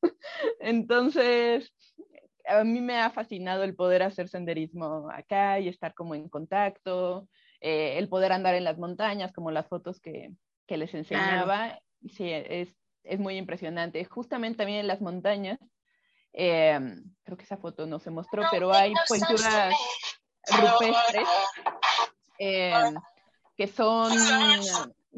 [0.60, 1.72] Entonces,
[2.46, 7.28] a mí me ha fascinado el poder hacer senderismo acá y estar como en contacto,
[7.60, 10.30] eh, el poder andar en las montañas, como las fotos que,
[10.66, 11.78] que les enseñaba.
[12.08, 12.68] Sí, es,
[13.02, 14.04] es, muy impresionante.
[14.04, 15.58] Justamente también en las montañas,
[16.32, 16.78] eh,
[17.24, 19.74] creo que esa foto no se mostró, pero hay pinturas
[20.46, 21.28] rupestres
[22.38, 22.72] eh,
[23.56, 24.12] que son,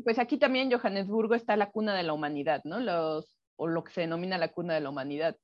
[0.05, 2.81] pues aquí también en Johannesburgo está la cuna de la humanidad, ¿no?
[2.81, 5.37] Los, o lo que se denomina la cuna de la humanidad,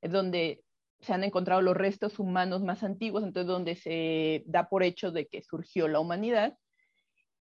[0.00, 0.62] es donde
[1.00, 5.26] se han encontrado los restos humanos más antiguos, entonces donde se da por hecho de
[5.26, 6.56] que surgió la humanidad.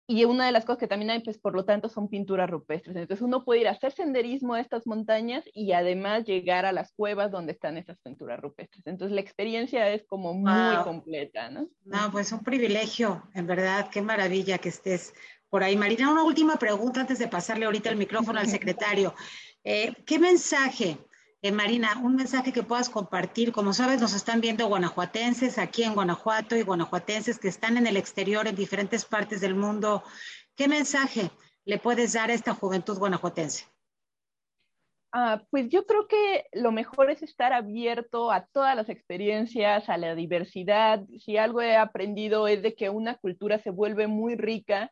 [0.06, 2.94] Y una de las cosas que también hay, pues por lo tanto, son pinturas rupestres.
[2.94, 6.92] Entonces uno puede ir a hacer senderismo a estas montañas y además llegar a las
[6.92, 8.86] cuevas donde están esas pinturas rupestres.
[8.86, 11.68] Entonces la experiencia es como muy completa, ¿no?
[11.84, 15.14] No, pues un privilegio, en verdad, qué maravilla que estés
[15.48, 15.76] por ahí.
[15.76, 19.14] Marina, una última pregunta antes de pasarle ahorita el micrófono al secretario.
[19.62, 20.98] Eh, ¿Qué mensaje
[21.44, 23.52] eh, Marina, un mensaje que puedas compartir.
[23.52, 27.98] Como sabes, nos están viendo guanajuatenses aquí en Guanajuato y guanajuatenses que están en el
[27.98, 30.02] exterior, en diferentes partes del mundo.
[30.56, 31.30] ¿Qué mensaje
[31.66, 33.66] le puedes dar a esta juventud guanajuatense?
[35.12, 39.98] Ah, pues yo creo que lo mejor es estar abierto a todas las experiencias, a
[39.98, 41.04] la diversidad.
[41.18, 44.90] Si algo he aprendido es de que una cultura se vuelve muy rica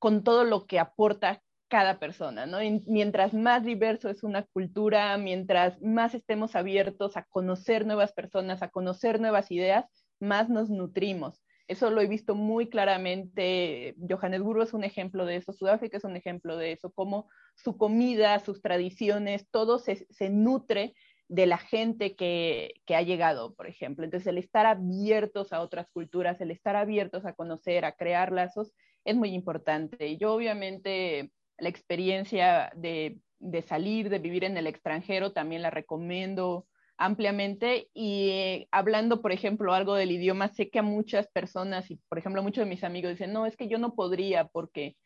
[0.00, 2.58] con todo lo que aporta cada persona, ¿no?
[2.86, 8.68] mientras más diverso es una cultura, mientras más estemos abiertos a conocer nuevas personas, a
[8.68, 9.86] conocer nuevas ideas,
[10.20, 11.42] más nos nutrimos.
[11.66, 13.94] Eso lo he visto muy claramente.
[14.08, 18.38] Johannesburgo es un ejemplo de eso, Sudáfrica es un ejemplo de eso, cómo su comida,
[18.40, 20.94] sus tradiciones, todo se, nutre
[21.28, 24.04] de la gente que, que, ha llegado, por ejemplo.
[24.04, 28.74] Entonces, el estar abiertos a otras culturas, el estar abiertos a conocer, a crear lazos,
[29.04, 30.18] es muy importante.
[30.18, 36.66] Yo, obviamente, la experiencia de, de salir, de vivir en el extranjero, también la recomiendo
[36.96, 41.96] ampliamente y eh, hablando, por ejemplo, algo del idioma, sé que a muchas personas y,
[42.08, 44.96] por ejemplo, muchos de mis amigos dicen, no, es que yo no podría porque,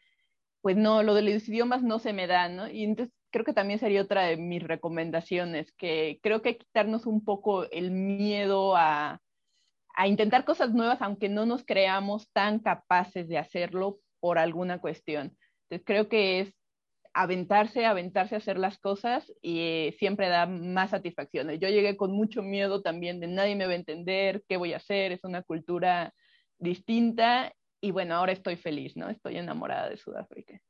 [0.61, 2.69] pues no, lo de los idiomas no se me da, ¿no?
[2.69, 7.25] Y entonces creo que también sería otra de mis recomendaciones, que creo que quitarnos un
[7.25, 9.21] poco el miedo a,
[9.95, 15.37] a intentar cosas nuevas, aunque no nos creamos tan capaces de hacerlo por alguna cuestión.
[15.69, 16.55] Entonces creo que es
[17.15, 21.59] aventarse, aventarse a hacer las cosas y eh, siempre da más satisfacciones.
[21.61, 24.77] Yo llegué con mucho miedo también de nadie me va a entender, qué voy a
[24.77, 26.15] hacer, es una cultura
[26.59, 29.09] distinta y bueno, ahora estoy feliz, ¿no?
[29.09, 30.61] Estoy enamorada de Sudáfrica.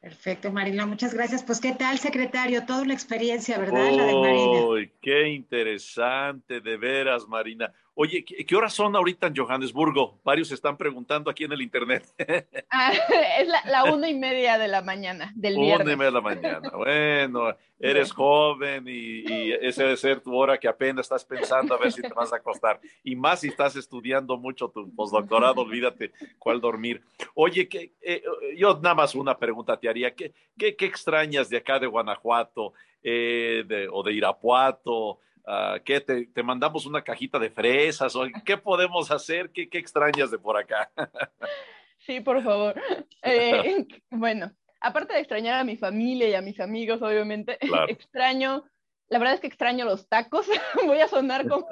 [0.00, 1.44] Perfecto, Marina, muchas gracias.
[1.44, 2.66] Pues, ¿qué tal, secretario?
[2.66, 3.92] Toda una experiencia, ¿verdad?
[3.92, 4.92] La de Marina.
[5.00, 7.72] Qué interesante, de veras, Marina.
[7.94, 10.18] Oye, ¿qué, horas son ahorita en Johannesburgo?
[10.24, 12.04] Varios están preguntando aquí en el internet.
[12.74, 12.90] Ah,
[13.38, 15.84] es la, una y media de la mañana del viernes.
[15.84, 16.70] Una y media de la mañana.
[16.74, 21.78] Bueno, eres joven y, y esa debe ser tu hora que apenas estás pensando a
[21.78, 22.80] ver si te vas a acostar.
[23.04, 27.02] Y más si estás estudiando mucho tu postdoctorado, olvídate cuál dormir.
[27.34, 28.22] Oye, que, eh,
[28.56, 30.14] yo nada más una pregunta te haría.
[30.14, 35.18] ¿Qué, qué, qué extrañas de acá de Guanajuato eh, de, o de Irapuato?
[35.44, 38.14] Uh, ¿qué te, te, mandamos una cajita de fresas?
[38.14, 39.50] ¿O ¿Qué podemos hacer?
[39.50, 40.90] ¿Qué, qué extrañas de por acá?
[41.98, 42.74] sí, por favor.
[43.24, 44.50] Eh, bueno,
[44.80, 47.56] aparte de extrañar a mi familia y a mis amigos, obviamente,
[47.88, 48.64] extraño,
[49.08, 50.48] la verdad es que extraño los tacos.
[50.86, 51.66] Voy a sonar como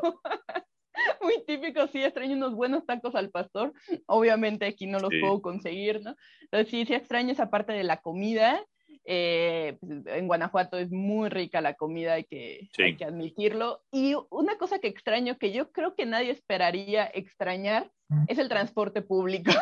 [1.21, 3.73] muy típico, sí, extraño unos buenos tacos al pastor.
[4.07, 6.15] Obviamente aquí no los puedo conseguir, ¿no?
[6.43, 8.65] Entonces sí, sí extraño esa parte de la comida
[9.05, 13.83] eh, en Guanajuato es muy rica la comida, hay que, hay que admitirlo.
[13.91, 17.91] Y una cosa que extraño, que yo creo que nadie esperaría extrañar,
[18.27, 19.53] es el transporte público.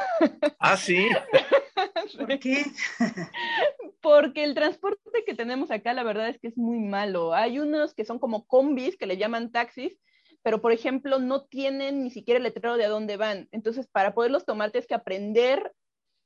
[0.59, 1.07] Ah, sí.
[2.19, 2.65] ¿Por qué?
[4.01, 7.35] Porque el transporte que tenemos acá, la verdad es que es muy malo.
[7.35, 9.99] Hay unos que son como combis, que le llaman taxis,
[10.43, 13.49] pero por ejemplo no tienen ni siquiera el letrero de a dónde van.
[13.53, 15.73] Entonces, para poderlos tomar tienes que aprender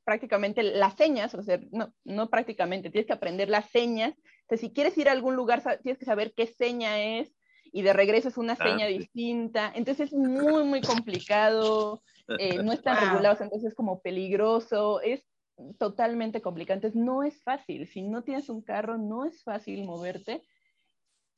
[0.05, 4.15] prácticamente las señas, o sea, no, no prácticamente, tienes que aprender las señas.
[4.43, 7.35] Entonces, si quieres ir a algún lugar, tienes que saber qué seña es
[7.73, 9.73] y de regreso es una seña distinta.
[9.75, 12.03] Entonces, es muy, muy complicado,
[12.39, 12.97] eh, no están
[13.31, 15.25] regulados, entonces es como peligroso, es
[15.79, 16.79] totalmente complicado.
[16.79, 17.87] Entonces, no es fácil.
[17.87, 20.43] Si no tienes un carro, no es fácil moverte.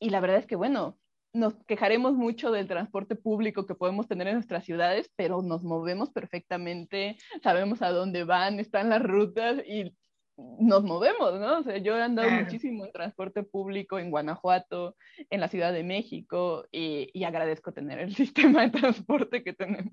[0.01, 0.99] Y la verdad es que, bueno,
[1.35, 6.11] nos quejaremos mucho del transporte público que podemos tener en nuestras ciudades, pero nos movemos
[6.11, 9.93] perfectamente, sabemos a dónde van, están las rutas y
[10.37, 11.59] nos movemos, ¿no?
[11.59, 14.97] O sea, yo he andado muchísimo en transporte público en Guanajuato,
[15.30, 19.93] en la Ciudad de México, y, y agradezco tener el sistema de transporte que tenemos.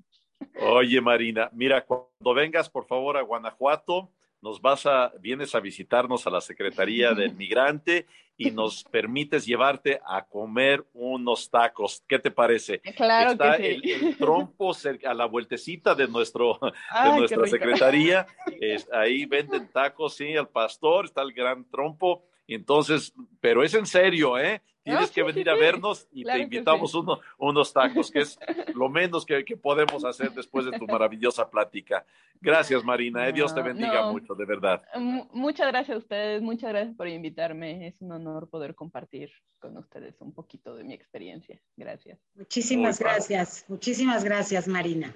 [0.61, 4.11] Oye, Marina, mira, cuando vengas, por favor, a Guanajuato,
[4.41, 10.01] nos vas a, vienes a visitarnos a la Secretaría del Migrante y nos permites llevarte
[10.03, 12.03] a comer unos tacos.
[12.07, 12.79] ¿Qué te parece?
[12.95, 13.91] Claro Está que sí.
[13.91, 18.25] el, el, trompo cerca, a la vueltecita de, nuestro, Ay, de nuestra secretaría.
[18.59, 22.23] Es, ahí venden tacos, sí, al pastor, está el gran trompo.
[22.47, 24.61] Entonces, pero es en serio, ¿eh?
[24.83, 28.39] Tienes que venir sí, a vernos y claro te invitamos uno, unos tacos, que es
[28.75, 32.05] lo menos que, que, podemos hacer después de tu maravillosa plática.
[32.39, 33.27] Gracias, Marina.
[33.27, 34.13] Eh, Dios te bendiga no.
[34.13, 34.81] mucho, de verdad.
[34.93, 37.87] M muchas gracias a ustedes, muchas gracias por invitarme.
[37.87, 41.61] Es un honor poder compartir con ustedes un poquito de mi experiencia.
[41.77, 42.19] Gracias.
[42.35, 43.65] Muchísimas Muy gracias, padre.
[43.69, 45.13] muchísimas gracias, Marina.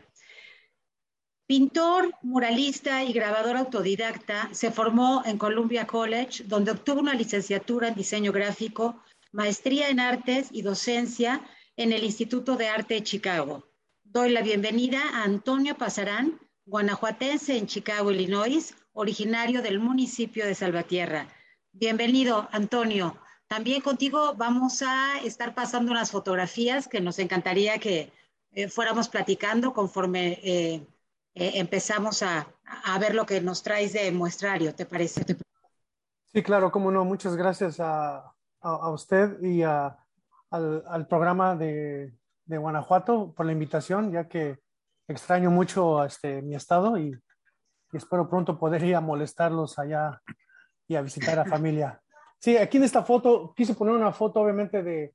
[1.47, 7.93] Pintor, muralista y grabador autodidacta, se formó en Columbia College, donde obtuvo una licenciatura en
[7.93, 8.99] diseño gráfico,
[9.35, 11.41] maestría en artes y docencia
[11.75, 13.67] en el Instituto de Arte de Chicago.
[14.05, 21.27] Doy la bienvenida a Antonio Pasarán, guanajuatense en Chicago, Illinois, originario del municipio de Salvatierra.
[21.73, 23.17] Bienvenido, Antonio.
[23.47, 28.13] También contigo vamos a estar pasando unas fotografías que nos encantaría que
[28.53, 30.87] eh, fuéramos platicando conforme eh,
[31.33, 35.25] eh, empezamos a, a, ver lo que nos traes de muestrario, ¿te parece?
[36.31, 37.03] Sí, claro, cómo no.
[37.03, 38.34] Muchas gracias a,
[38.65, 39.95] a, a usted y al,
[40.49, 42.13] al, programa de,
[42.45, 44.57] de, Guanajuato por la invitación, ya que
[45.07, 47.15] extraño mucho este, mi estado y,
[47.93, 50.19] y, espero pronto poder ir a molestarlos allá
[50.87, 52.01] y a visitar a familia.
[52.39, 55.13] Sí, aquí en esta foto quise poner una foto, obviamente, de,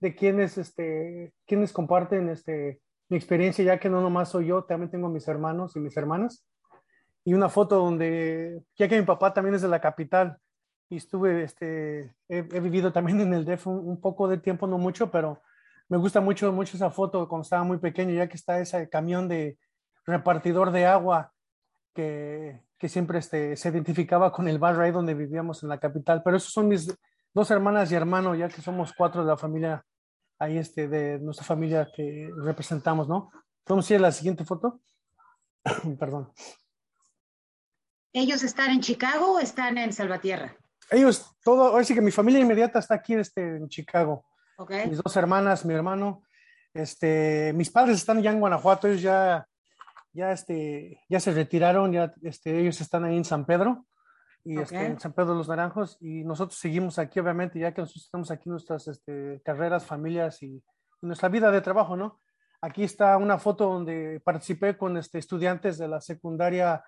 [0.00, 4.90] de quienes, este, quienes comparten este, mi experiencia, ya que no nomás soy yo, también
[4.90, 6.46] tengo mis hermanos y mis hermanas.
[7.24, 10.38] Y una foto donde, ya que mi papá también es de la capital
[10.92, 15.10] y estuve, este, he, vivido también en el DEF un, poco de tiempo, no mucho,
[15.10, 15.40] pero
[15.88, 19.26] me gusta mucho, mucho esa foto cuando estaba muy pequeño, ya que está ese camión
[19.26, 19.56] de
[20.04, 21.32] repartidor de agua
[21.94, 26.22] que, que siempre este, se identificaba con el barrio ahí donde vivíamos en la capital.
[26.22, 26.94] Pero esos son mis
[27.32, 29.82] dos hermanas y hermano, ya que somos cuatro de la familia,
[30.38, 33.30] ahí este, de nuestra familia que representamos, ¿no?
[33.64, 34.82] ¿Podemos ir a la siguiente foto?
[35.98, 36.30] Perdón.
[38.12, 40.58] ¿Ellos están en Chicago o están en Salvatierra?
[40.92, 44.24] Ellos, todo, ahora sí que mi familia inmediata está aquí este, en Chicago.
[44.56, 44.88] Okay.
[44.88, 46.22] Mis dos hermanas, mi hermano.
[46.74, 49.46] Este, mis padres están ya en Guanajuato, ellos ya,
[50.12, 53.86] ya, este, ya se retiraron, ya este, ellos están ahí en San Pedro
[54.44, 57.82] y este, en San Pedro de los Naranjos y nosotros seguimos aquí, obviamente, ya que
[57.82, 60.62] nosotros tenemos aquí nuestras este, carreras, familias y,
[61.02, 62.20] nuestra vida de trabajo, ¿no?
[62.60, 66.84] Aquí está una foto donde participé con este, estudiantes de la secundaria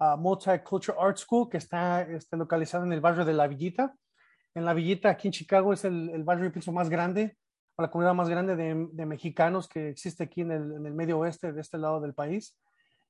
[0.00, 3.94] uh, Multicultural Art School, que está este, localizada en el barrio de La Villita.
[4.54, 7.36] En La Villita, aquí en Chicago, es el, el barrio piso más grande,
[7.76, 10.94] o la comunidad más grande de, de mexicanos que existe aquí en el, en el,
[10.94, 12.56] medio oeste, de este lado del país,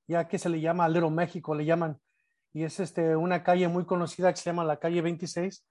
[0.07, 1.99] ya que se le llama Little México, le llaman.
[2.53, 5.65] Y es este, una calle muy conocida que se llama la calle 26,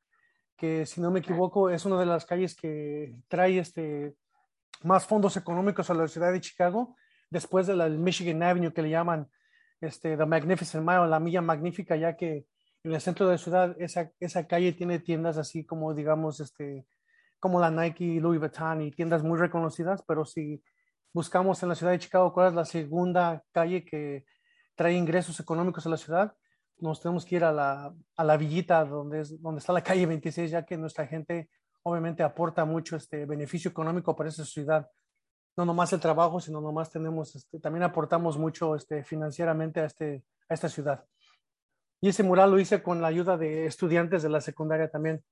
[0.55, 4.15] que si no me equivoco es una de las calles que trae este,
[4.83, 6.95] más fondos económicos a la ciudad de Chicago,
[7.29, 9.29] después de la Michigan Avenue que le llaman
[9.81, 12.45] este, The Magnificent Mile, la milla magnífica, ya que
[12.83, 16.85] en el centro de la ciudad esa, esa calle tiene tiendas así como digamos este,
[17.39, 20.63] como la Nike, Louis Vuitton y tiendas muy reconocidas, pero si
[21.13, 24.25] buscamos en la ciudad de Chicago cuál es la segunda calle que
[24.75, 26.35] trae ingresos económicos a la ciudad,
[26.79, 30.05] nos tenemos que ir a la, a la villita donde, es, donde está la calle
[30.05, 31.49] 26, ya que nuestra gente
[31.83, 34.87] obviamente aporta mucho este beneficio económico para esa ciudad.
[35.57, 40.23] No nomás el trabajo, sino nomás tenemos, este, también aportamos mucho este, financieramente a, este,
[40.47, 41.03] a esta ciudad.
[41.99, 45.23] Y ese mural lo hice con la ayuda de estudiantes de la secundaria también.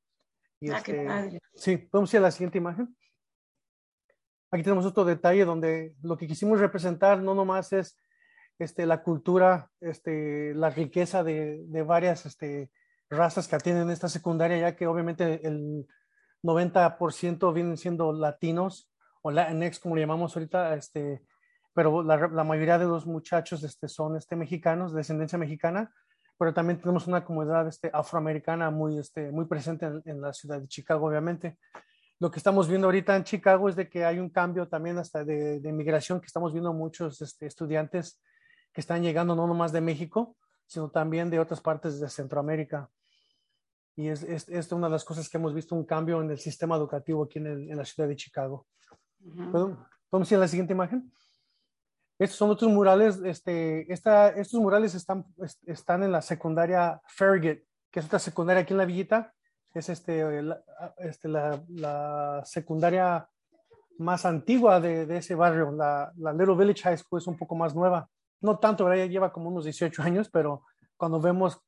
[0.59, 1.39] Y ah, qué este, padre.
[1.53, 2.97] Sí, podemos ir a la siguiente imagen.
[4.49, 7.97] Aquí tenemos otro detalle donde lo que quisimos representar no nomás es
[8.57, 12.71] este, la cultura, este, la riqueza de, de varias este,
[13.09, 15.85] razas que atienden esta secundaria, ya que obviamente el
[16.41, 18.89] 90% vienen siendo latinos
[19.25, 21.23] o Latinx, como le llamamos ahorita, este,
[21.73, 25.91] pero la, la, mayoría de los muchachos este, son este, mexicanos, de descendencia mexicana,
[26.37, 30.61] pero también tenemos una comunidad este, afroamericana muy, este, muy presente en, en, la ciudad
[30.61, 31.57] de Chicago, obviamente.
[32.19, 35.25] Lo que estamos viendo ahorita en Chicago es de que hay un cambio también hasta
[35.25, 38.21] de, de que estamos viendo muchos este, estudiantes
[38.71, 42.91] que están llegando no nomás de México, sino también de otras partes de Centroamérica.
[43.95, 46.75] Y es, es, una de las cosas que hemos visto un cambio en el sistema
[46.75, 48.67] educativo aquí en, en la ciudad de Chicago.
[50.09, 51.11] ¿Podemos ir a la siguiente imagen?
[52.17, 53.19] Estos son otros murales.
[53.23, 55.25] Este, esta, estos murales están,
[55.65, 57.59] están en la secundaria Farragut,
[57.91, 59.33] que es otra secundaria aquí en la villita.
[59.73, 60.63] Es este, la,
[60.97, 63.27] este, la, la secundaria
[63.97, 65.71] más antigua de, de, ese barrio.
[65.71, 68.09] La, la Little Village High School es un poco más nueva
[68.45, 70.63] no tanto, ya lleva como unos 18 años, pero
[70.97, 71.59] cuando vemos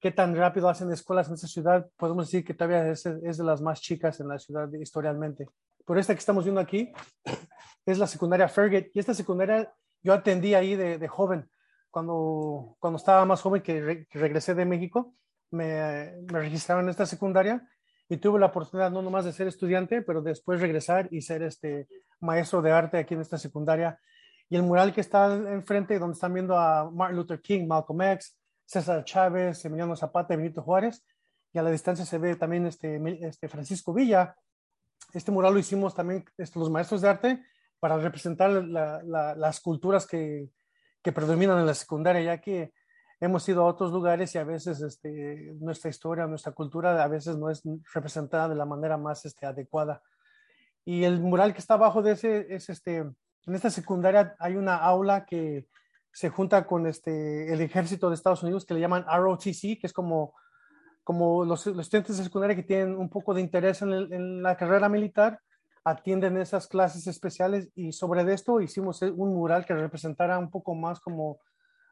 [0.00, 3.62] qué tan rápido hacen escuelas en esta ciudad, podemos decir que todavía es, de las
[3.62, 5.48] más chicas en la ciudad historialmente.
[5.88, 6.92] Por esta que estamos viendo aquí
[7.86, 9.72] es la secundaria Ferget y esta secundaria
[10.02, 11.48] yo atendí ahí de, joven.
[11.90, 15.14] Cuando, cuando estaba más joven que, regresé de México,
[15.50, 17.66] me, me, registraron en esta secundaria
[18.06, 21.88] y tuve la oportunidad no nomás de ser estudiante, pero después regresar y ser este
[22.20, 23.98] maestro de arte aquí en esta secundaria
[24.50, 28.36] y el mural que está enfrente, donde están viendo a Martin Luther King, Malcolm X,
[28.66, 31.02] César Chávez, Emiliano Zapata Benito Juárez,
[31.50, 34.36] y a la distancia se ve también este, este Francisco Villa.
[35.12, 37.44] Este mural lo hicimos también este, los maestros de arte
[37.80, 40.50] para representar las culturas que,
[41.02, 42.72] que, predominan en la secundaria, ya que
[43.20, 47.36] hemos ido a otros lugares y a veces este, nuestra historia, nuestra cultura a veces
[47.36, 50.02] no es representada de la manera más este, adecuada.
[50.84, 54.76] Y el mural que está abajo de ese es este, en esta secundaria hay una
[54.76, 55.66] aula que
[56.12, 59.92] se junta con este, el ejército de Estados Unidos que le llaman ROTC, que es
[59.92, 60.34] como,
[61.08, 65.40] como los, estudiantes de secundaria que tienen un poco de interés en, la carrera militar,
[65.82, 71.00] atienden esas clases especiales y sobre esto hicimos un mural que representara un poco más
[71.00, 71.40] como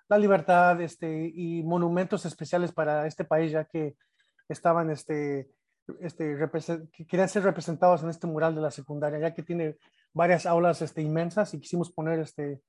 [0.07, 3.97] la libertad este, y monumentos especiales para este país, ya que
[4.51, 5.51] estaban este,
[6.01, 6.37] este,
[6.93, 9.79] que querían ser representados en este mural de la secundaria, ya que tiene
[10.13, 12.61] varias aulas este, inmensas y quisimos poner este,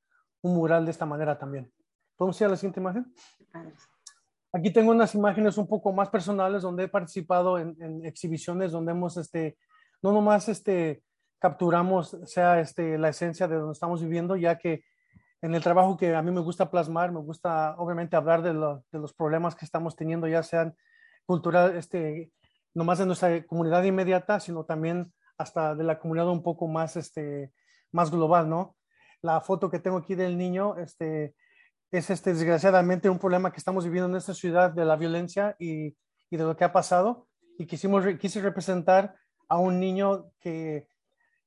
[0.43, 1.69] un mural de esta manera también.
[2.15, 3.13] ¿Podemos ir a la siguiente imagen?
[4.53, 9.17] Aquí tengo unas imágenes un poco más personales donde he participado en, exhibiciones donde hemos,
[9.17, 9.57] este,
[10.01, 11.03] no nomás este,
[11.39, 14.83] capturamos sea este, la esencia de donde estamos viviendo, ya que
[15.41, 18.99] en el trabajo que a mí me gusta plasmar, me gusta obviamente hablar de, de
[18.99, 20.75] los problemas que estamos teniendo, ya sean
[21.25, 22.31] cultural, este,
[22.73, 26.95] no más de nuestra comunidad inmediata, sino también hasta de la comunidad un poco más,
[26.95, 27.51] este,
[27.91, 28.75] más global, ¿no?
[29.21, 31.35] La foto que tengo aquí del niño, este,
[31.91, 35.95] es este, desgraciadamente un problema que estamos viviendo en esta ciudad de la violencia y,
[36.29, 37.27] y de lo que ha pasado.
[37.57, 39.15] Y quisimos, quise representar
[39.47, 40.87] a un niño que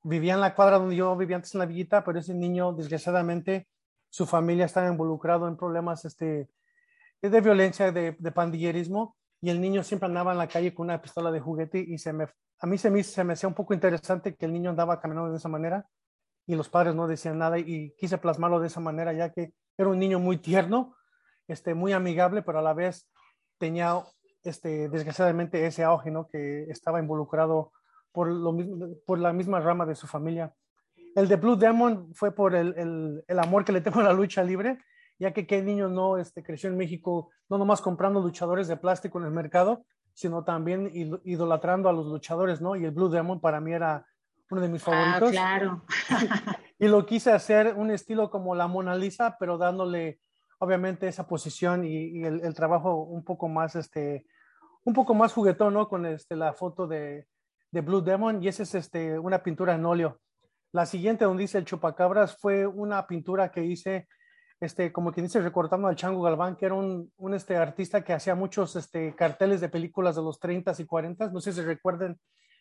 [0.03, 3.69] vivía en la cuadra donde yo vivía antes en la villita, pero ese niño, desgraciadamente,
[4.09, 6.49] su familia estaba involucrado en problemas este,
[7.21, 11.01] de violencia, de, de, pandillerismo, y el niño siempre andaba en la calle con una
[11.01, 12.27] pistola de juguete y se me,
[12.59, 15.31] a mí se me, se me hacía un poco interesante que el niño andaba caminando
[15.31, 15.87] de esa manera
[16.47, 19.91] y los padres no decían nada y quise plasmarlo de esa manera ya que era
[19.91, 20.95] un niño muy tierno,
[21.49, 23.09] este, muy amigable, pero a la vez
[23.59, 24.03] tenía
[24.43, 26.29] este, desgraciadamente ese auge, ¿no?
[26.29, 27.73] Que estaba involucrado
[28.13, 30.53] por, lo mismo, por la misma rama de su familia.
[31.15, 34.13] El de Blue Demon fue por el, el, el, amor que le tengo a la
[34.13, 34.79] lucha libre,
[35.19, 39.19] ya que qué niño no este, creció en México, no nomás comprando luchadores de plástico
[39.19, 40.91] en el mercado, sino también
[41.25, 42.77] idolatrando a los luchadores, ¿no?
[42.77, 44.07] Y el Blue Demon para mí era
[44.51, 45.29] uno de mis ah, favoritos.
[45.31, 45.85] Ah, claro.
[46.81, 50.19] y lo quise hacer un estilo como la Mona Lisa, pero dándole
[50.59, 54.25] obviamente esa posición y, y el, el, trabajo un poco más, este,
[54.85, 55.91] un poco más juguetón, ¿no?
[55.91, 57.27] Con este, la foto de,
[57.71, 60.21] de Blue Demon y esa es este, una pintura en óleo.
[60.73, 64.09] La siguiente, donde dice el chupacabras, fue una pintura que hice,
[64.59, 68.15] este, como quien dice, recortando al Chango Galván, que era un, un este, artista que
[68.15, 72.19] hacía muchos este, carteles de películas de los 30 y 40 no sé si recuerden,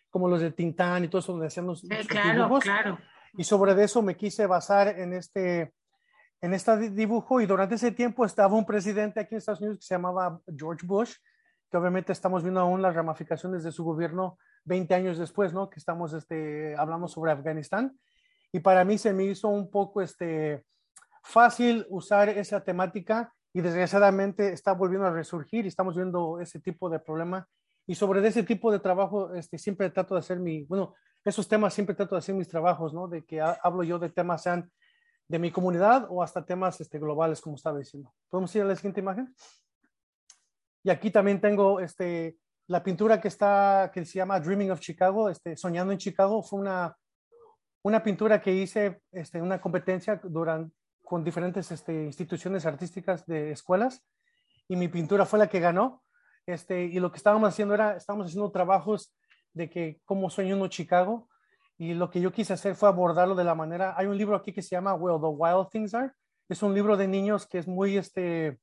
[0.10, 2.64] como los de Tintán y todo eso, donde hacían los, sí, claro, dibujos.
[2.66, 2.98] Claro.
[3.34, 5.74] Y sobre eso me quise basar en este,
[6.42, 9.86] en este dibujo y durante ese tiempo estaba un presidente aquí en Estados Unidos que
[9.86, 11.16] se llamaba George Bush,
[11.70, 15.70] que obviamente estamos viendo aún las ramificaciones de su gobierno 20 años después, ¿no?
[15.70, 17.98] Que estamos este, hablando sobre Afganistán.
[18.52, 20.66] Y para mí se me hizo un poco este,
[21.24, 26.90] fácil usar esa temática y desgraciadamente está volviendo a resurgir y estamos viendo ese tipo
[26.90, 27.48] de problema.
[27.86, 30.96] Y sobre ese tipo de trabajo, este, siempre trato de hacer mi, bueno,
[31.26, 33.08] esos temas siempre trato de hacer mis trabajos, ¿no?
[33.08, 34.72] De que hablo yo de temas sean
[35.28, 38.14] de mi comunidad o hasta temas este, globales, como estaba diciendo.
[38.30, 39.34] ¿Podemos ir a la siguiente imagen?
[40.84, 45.30] Y aquí también tengo este, la pintura que está, que se llama Dreaming of Chicago,
[45.30, 46.98] este, Soñando en Chicago, fue una,
[47.84, 50.20] una pintura que hice este, una competencia
[51.04, 54.04] con diferentes este, instituciones artísticas de escuelas
[54.68, 56.04] y mi pintura fue la que ganó.
[56.46, 59.14] Este, y lo que estábamos haciendo era, estábamos haciendo trabajos
[59.54, 61.30] de que cómo sueño uno Chicago
[61.78, 64.52] y lo que yo quise hacer fue abordarlo de la manera, hay un libro aquí
[64.52, 66.12] que se llama Well, the Wild Things Are,
[66.50, 68.60] es un libro de niños que es muy, este,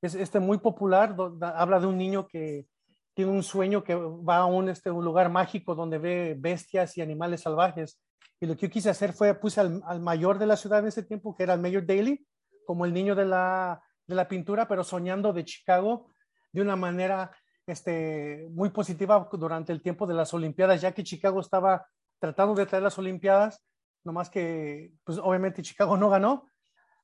[0.00, 2.66] es este, muy popular, habla de un niño que
[3.14, 7.00] tiene un sueño que va a un, este, un lugar mágico donde ve bestias y
[7.00, 8.00] animales salvajes.
[8.38, 10.86] Y lo que yo quise hacer fue, puse al, al mayor de la ciudad en
[10.86, 12.24] ese tiempo, que era el Mayor Daly,
[12.64, 16.12] como el niño de la, de la pintura, pero soñando de Chicago
[16.52, 17.32] de una manera
[17.68, 21.86] este, muy positiva durante el tiempo de las Olimpiadas, ya que Chicago estaba
[22.18, 23.62] tratando de traer las Olimpiadas,
[24.04, 26.48] nomás que, pues obviamente Chicago no ganó,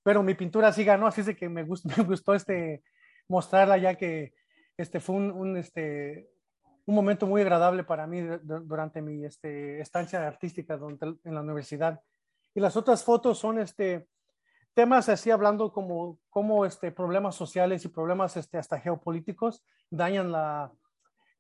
[0.03, 2.83] pero mi pintura sí ganó, así es de que me gustó, me gustó este,
[3.29, 4.35] mostrarla ya que
[4.77, 6.31] este fue un, un, este,
[6.87, 10.79] un momento muy agradable para mí durante mi este, estancia artística
[11.25, 12.01] en la universidad.
[12.55, 14.09] Y las otras fotos son este,
[14.75, 20.73] temas así hablando como, como este, problemas sociales y problemas este, hasta geopolíticos dañan la,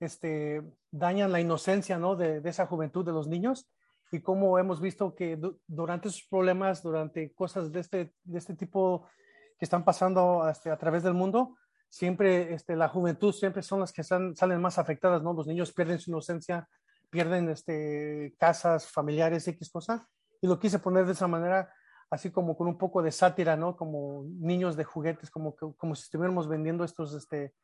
[0.01, 2.17] este, dañan la inocencia ¿no?
[2.17, 3.69] de, de esa juventud de los niños
[4.13, 9.09] y cómo hemos visto que durante esos problemas, durante cosas de este, de este tipo
[9.59, 11.57] que están pasando este, a través del mundo,
[11.89, 15.33] siempre este, la juventud siempre son las que salen más afectadas, ¿no?
[15.33, 16.69] Los niños pierden su inocencia,
[17.11, 20.09] pierden este, casas, familiares, X cosa.
[20.41, 21.73] Y lo quise poner de esa manera,
[22.11, 23.77] así como con un poco de sátira, ¿no?
[23.77, 27.55] Como niños de juguetes, como, como si estuviéramos vendiendo estos, este,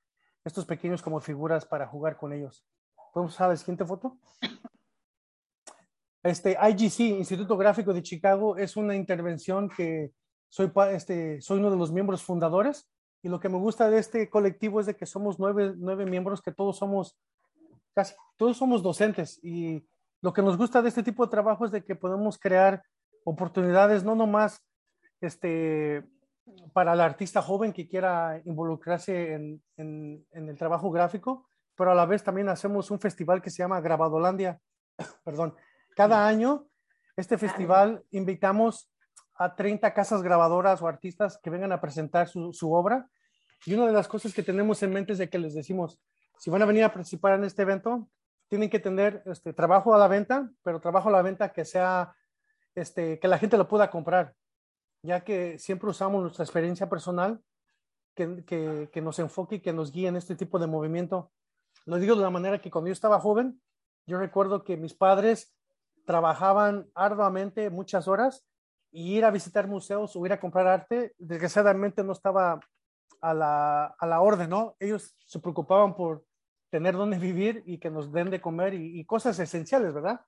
[0.45, 2.65] estos pequeños como figuras para jugar con ellos.
[3.13, 4.19] ¿Podemos a la siguiente foto?
[6.23, 10.13] Este IGC, Instituto Gráfico de Chicago, es una intervención que
[10.51, 12.91] soy, este, soy uno de los miembros fundadores
[13.23, 16.43] y lo que me gusta de este colectivo es de que somos nueve, nueve miembros
[16.43, 17.19] que todos somos,
[17.95, 19.39] casi todos somos docentes.
[19.43, 19.87] Y
[20.23, 22.83] lo que nos gusta de este tipo de trabajo es de que podemos crear
[23.31, 24.63] oportunidades, no nomás
[25.21, 26.05] este,
[26.73, 31.95] para el artista joven que quiera involucrarse en, en, en, el trabajo gráfico, pero a
[31.95, 34.61] la vez también hacemos un festival que se llama Grabadolandia.
[35.25, 35.55] Perdón.
[35.97, 36.67] Cada año,
[37.17, 38.91] este festival invitamos
[39.37, 43.09] a 30 casas grabadoras o artistas que vengan a presentar su, su, obra.
[43.65, 45.99] Y una de las cosas que tenemos en mente es de que les decimos,
[46.39, 48.09] si van a venir a participar en este evento,
[48.51, 52.15] tienen que tener este, trabajo a la venta, pero trabajo a la venta que sea,
[52.81, 54.35] este, que la gente lo pueda comprar,
[55.03, 57.41] ya que siempre usamos nuestra experiencia personal
[58.15, 61.31] que, que, nos enfoque y que nos guíe en este tipo de movimiento.
[61.87, 63.61] Lo digo de la manera que cuando yo estaba joven,
[64.07, 65.55] yo recuerdo que mis padres
[66.05, 68.45] trabajaban arduamente muchas horas
[68.93, 72.61] y ir a visitar museos o ir a comprar arte, desgraciadamente no estaba
[73.21, 74.77] a la, a la orden, ¿no?
[74.81, 76.25] Ellos se preocupaban por
[76.71, 80.21] tener donde vivir y que nos den de comer y, cosas esenciales, ¿verdad?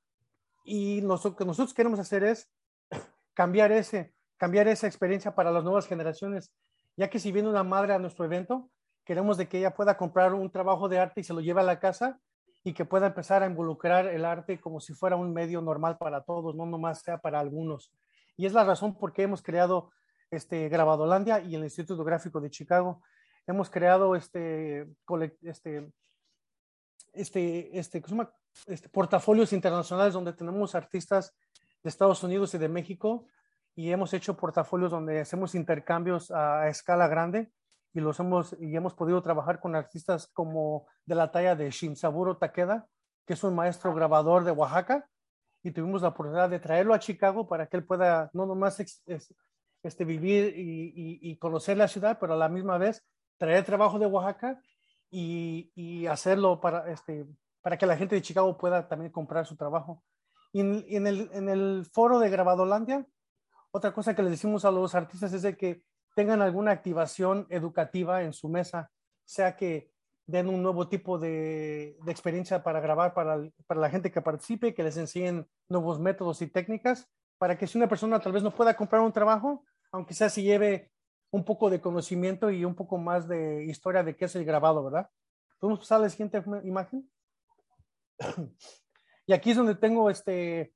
[0.65, 2.51] Y lo que nosotros queremos hacer es
[3.35, 6.53] cambiar, ese, cambiar esa experiencia para las nuevas generaciones,
[6.97, 8.71] ya que si viene una madre a nuestro evento,
[9.05, 11.65] queremos de que ella pueda comprar un trabajo de arte y se lo lleve a
[11.65, 12.21] la casa
[12.65, 16.23] y que pueda empezar a involucrar el arte como si fuera un medio normal para
[16.23, 17.91] todos, no nomás sea para algunos.
[18.37, 19.91] Y es la razón por qué hemos creado
[20.31, 23.03] este Grabadolandia y el Instituto Gráfico de Chicago.
[23.47, 24.87] Hemos creado este,
[25.43, 25.93] este
[27.13, 28.03] este, este,
[28.67, 31.35] este, portafolios internacionales donde tenemos artistas
[31.83, 33.27] de Estados Unidos y de México
[33.75, 37.51] y hemos hecho portafolios donde hacemos intercambios a, escala grande
[37.95, 42.37] y los hemos y hemos podido trabajar con artistas como de la talla de Shinsaburo
[42.37, 42.87] Takeda,
[43.27, 45.09] que es un maestro grabador de Oaxaca
[45.63, 50.05] y tuvimos la oportunidad de traerlo a Chicago para que él pueda no nomás este,
[50.05, 53.05] vivir y, y, conocer la ciudad, pero a la misma vez
[53.37, 54.61] traer trabajo de Oaxaca
[55.11, 57.27] y, hacerlo para, este,
[57.63, 60.03] para que la gente de Chicago pueda también comprar su trabajo.
[60.53, 63.07] Y en, el, en el foro de Grabadolandia,
[63.71, 65.83] otra cosa que les decimos a los artistas es de que
[66.15, 68.91] tengan alguna activación educativa en su mesa,
[69.25, 69.91] sea que
[70.27, 74.75] den un nuevo tipo de, de experiencia para grabar para, para, la gente que participe,
[74.75, 77.09] que les enseñen nuevos métodos y técnicas,
[77.39, 80.43] para que si una persona tal vez no pueda comprar un trabajo, aunque sea si
[80.43, 80.93] lleve
[81.31, 84.85] un poco de conocimiento y un poco más de historia de qué es el grabado,
[84.85, 85.11] ¿verdad?
[85.59, 87.11] ¿Podemos pasar a la siguiente imagen?
[89.25, 90.75] Y aquí es donde tengo este,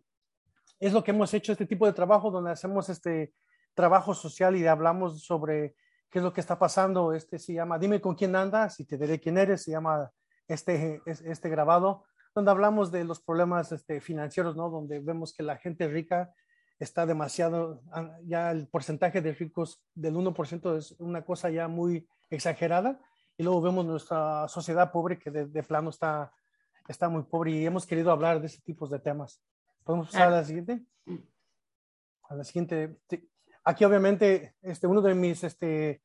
[0.78, 3.34] es lo que hemos hecho, este tipo de trabajo, donde hacemos este
[3.74, 5.74] trabajo social y hablamos sobre
[6.10, 7.12] qué es lo que está pasando.
[7.12, 10.10] Este se llama Dime con quién andas y te diré quién eres, se llama
[10.46, 14.70] este, este grabado, donde hablamos de los problemas este, financieros, ¿no?
[14.70, 16.32] Donde vemos que la gente rica
[16.78, 22.06] está demasiado, ah, ya el porcentaje de ricos del 1% es una cosa ya muy
[22.30, 23.00] exagerada.
[23.38, 26.32] Y luego vemos nuestra sociedad pobre que de, plano está,
[26.88, 29.42] está muy pobre y hemos querido hablar de ese tipo de temas.
[29.84, 30.84] ¿Podemos pasar a la siguiente?
[32.28, 32.98] A la siguiente.
[33.64, 36.02] Aquí obviamente este, uno de mis este,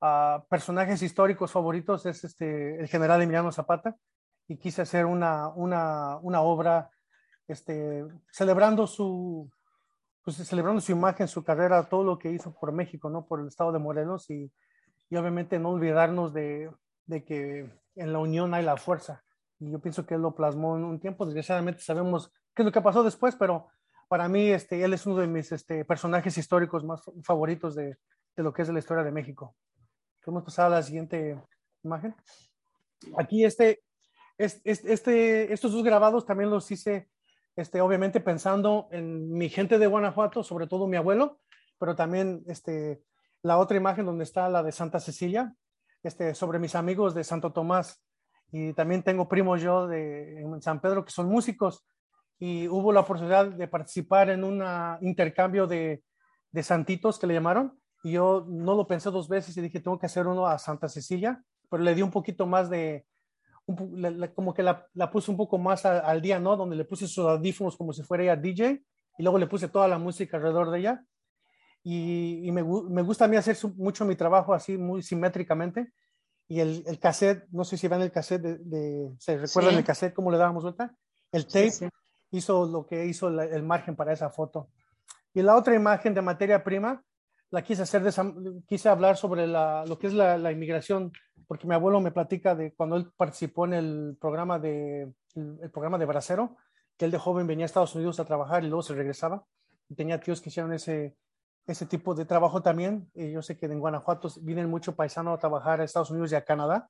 [0.00, 3.96] uh, personajes históricos favoritos es este, el general Emiliano Zapata
[4.46, 6.90] y quise hacer una, una, una obra
[7.48, 9.50] este, celebrando su,
[10.22, 13.26] pues celebrando su imagen, su carrera, todo lo que hizo por México, ¿no?
[13.26, 14.50] Por el estado de Morelos y,
[15.10, 16.70] y obviamente no olvidarnos de,
[17.06, 19.22] de, que en la unión hay la fuerza.
[19.64, 21.24] Y yo pienso que él lo plasmó en un tiempo.
[21.24, 23.68] Desgraciadamente sabemos qué es lo que pasó después, pero
[24.08, 27.96] para mí este, él es uno de mis este, personajes históricos más favoritos de,
[28.36, 29.56] de lo que es la historia de México.
[30.24, 31.40] Podemos pasar a la siguiente
[31.82, 32.14] imagen.
[33.16, 33.82] Aquí este,
[34.38, 37.08] este, este, estos dos grabados también los hice
[37.56, 41.38] este, obviamente pensando en mi gente de Guanajuato, sobre todo mi abuelo,
[41.78, 43.02] pero también este,
[43.42, 45.54] la otra imagen donde está la de Santa Cecilia,
[46.02, 48.02] este, sobre mis amigos de Santo Tomás.
[48.52, 51.84] Y también tengo primos yo de en San Pedro que son músicos
[52.38, 54.62] y hubo la oportunidad de participar en un
[55.00, 56.02] intercambio de,
[56.52, 57.78] de santitos que le llamaron.
[58.02, 60.88] Y yo no lo pensé dos veces y dije, tengo que hacer uno a Santa
[60.88, 63.06] Cecilia, pero le di un poquito más de,
[64.34, 66.56] como que la, la, puse un poco más al día, ¿no?
[66.56, 68.84] Donde le puse sus audífonos como si fuera ella DJ
[69.18, 71.04] y luego le puse toda la música alrededor de ella.
[71.82, 75.92] Y, me, gusta a mí hacer mucho mi trabajo así, muy simétricamente.
[76.48, 80.14] Y el, el cassette, no sé si van el cassette, de, ¿se recuerdan el cassette
[80.14, 80.94] cómo le dábamos vuelta?
[81.32, 81.90] El tape
[82.30, 84.68] hizo lo que hizo el margen para esa foto.
[85.32, 87.02] Y la otra imagen de materia prima,
[87.50, 91.12] la quise hacer, de, quise hablar sobre la, lo que es la, la inmigración
[91.46, 95.98] porque mi abuelo me platica de cuando él participó en el programa de, el, programa
[95.98, 96.56] de Bracero,
[96.96, 99.44] que él de joven venía a Estados Unidos a trabajar y luego se regresaba.
[99.88, 101.16] Y tenía tíos que hicieron ese,
[101.66, 103.10] ese tipo de trabajo también.
[103.14, 106.44] Yo sé que en Guanajuato vienen mucho paisano a trabajar a Estados Unidos y a
[106.44, 106.88] Canadá.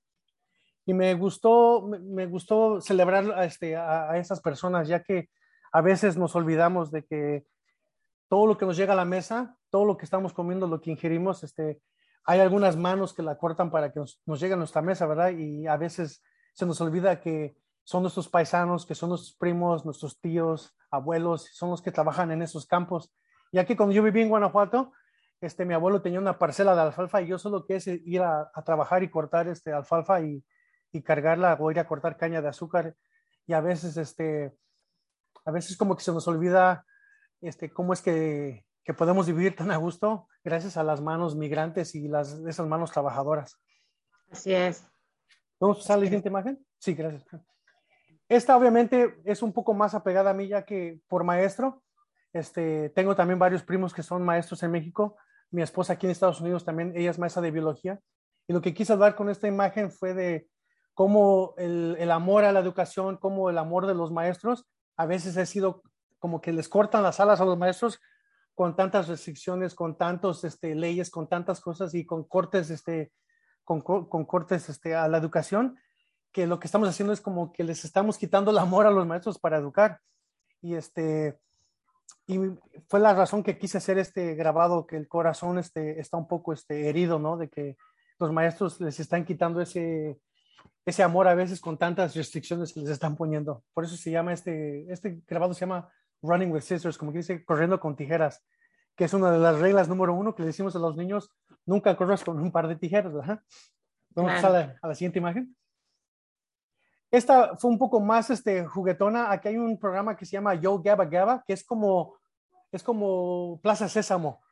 [0.86, 5.30] Y me gustó, me, gustó celebrar a, este, a, esas personas, ya que
[5.72, 7.46] a veces nos olvidamos de que
[8.28, 10.90] todo lo que nos llega a la mesa, todo lo que estamos comiendo, lo que
[10.90, 11.80] ingerimos, este,
[12.24, 15.30] hay algunas manos que la cortan para que nos, llegue a nuestra mesa, ¿verdad?
[15.30, 16.22] Y a veces
[16.52, 21.70] se nos olvida que son nuestros paisanos, que son nuestros primos, nuestros tíos, abuelos, son
[21.70, 23.12] los que trabajan en esos campos.
[23.54, 24.92] Ya que cuando yo viví en Guanajuato,
[25.40, 28.50] este, mi abuelo tenía una parcela de alfalfa y yo solo que es ir a,
[28.64, 30.44] trabajar y cortar este alfalfa y,
[30.90, 32.96] y, cargarla o ir a cortar caña de azúcar.
[33.46, 34.52] y a veces, este,
[35.44, 36.84] a veces como que se nos olvida
[37.42, 41.94] este, cómo es que, que podemos vivir tan a gusto gracias a las manos migrantes
[41.94, 43.56] y las, esas manos trabajadoras.
[44.32, 44.84] Así es.
[45.60, 46.58] ¿Vamos a usar la siguiente imagen?
[46.78, 47.24] Sí, gracias.
[48.28, 51.83] Esta obviamente es un poco más apegada a mí ya que por maestro.
[52.34, 55.16] Este, tengo también varios primos que son maestros en México.
[55.52, 58.00] Mi esposa aquí en Estados Unidos también, ella es maestra de biología.
[58.48, 60.48] Y lo que quise hablar con esta imagen fue de
[60.94, 64.66] cómo el, amor a la educación, cómo el amor de los maestros
[64.96, 65.82] a veces ha sido
[66.18, 68.00] como que les cortan las alas a los maestros
[68.56, 73.12] con tantas restricciones, con tantas este, leyes, con tantas cosas y con cortes, este,
[73.62, 75.78] con, con, cortes este, a la educación,
[76.32, 79.06] que lo que estamos haciendo es como que les estamos quitando el amor a los
[79.06, 80.00] maestros para educar.
[80.60, 81.38] Y, este,
[82.26, 82.38] y
[82.88, 86.52] fue la razón que quise hacer este grabado, que el corazón este, está un poco
[86.52, 87.36] este, herido, ¿no?
[87.36, 87.76] De que
[88.18, 90.18] los maestros les están quitando ese,
[90.86, 93.62] ese amor a veces con tantas restricciones que les están poniendo.
[93.74, 95.90] Por eso se llama este, este grabado se llama
[96.22, 98.42] Running with Scissors, como que dice, corriendo con tijeras,
[98.96, 101.30] que es una de las reglas número uno que le decimos a los niños,
[101.66, 103.40] nunca corras con un par de tijeras, ¿verdad?
[104.10, 105.54] Vamos a, la, a la siguiente imagen.
[107.14, 109.30] Esta fue un poco más este, juguetona.
[109.30, 112.16] Aquí hay un programa que se llama Yo Gaba Gaba, que es como,
[112.72, 114.42] es como Plaza Sésamo.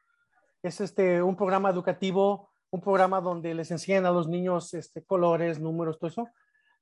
[0.63, 5.59] Es este, un programa educativo, un programa donde les enseñan a los niños este, colores,
[5.59, 6.29] números, todo eso.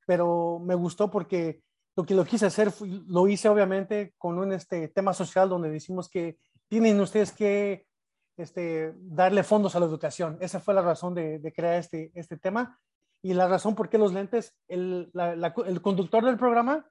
[0.07, 1.63] Pero me gustó porque
[1.97, 2.71] lo que lo quise hacer,
[3.07, 6.37] lo hice obviamente con un este, tema social donde decimos que
[6.69, 7.87] tienen ustedes que
[8.37, 10.37] este, darle fondos a la educación.
[10.43, 12.79] Esa fue la razón de, de crear este, este tema.
[13.23, 16.89] Y la razón por qué los lentes, el, la, la, el conductor del programa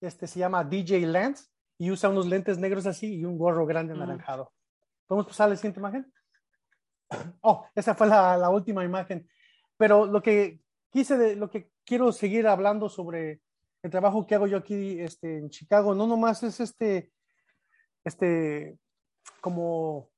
[0.00, 1.46] este, se llama DJ Lance
[1.78, 4.52] y usa unos lentes negros así y un gorro grande anaranjado.
[5.06, 6.12] ¿Podemos pasar a la siguiente imagen?
[7.42, 9.28] Oh, esa fue la, la última imagen.
[9.76, 10.60] Pero lo que
[10.90, 13.42] quise, de, lo que quiero seguir hablando sobre
[13.82, 17.10] el trabajo que hago yo aquí este, en Chicago, no nomás es este,
[18.04, 18.78] este,
[19.40, 20.08] como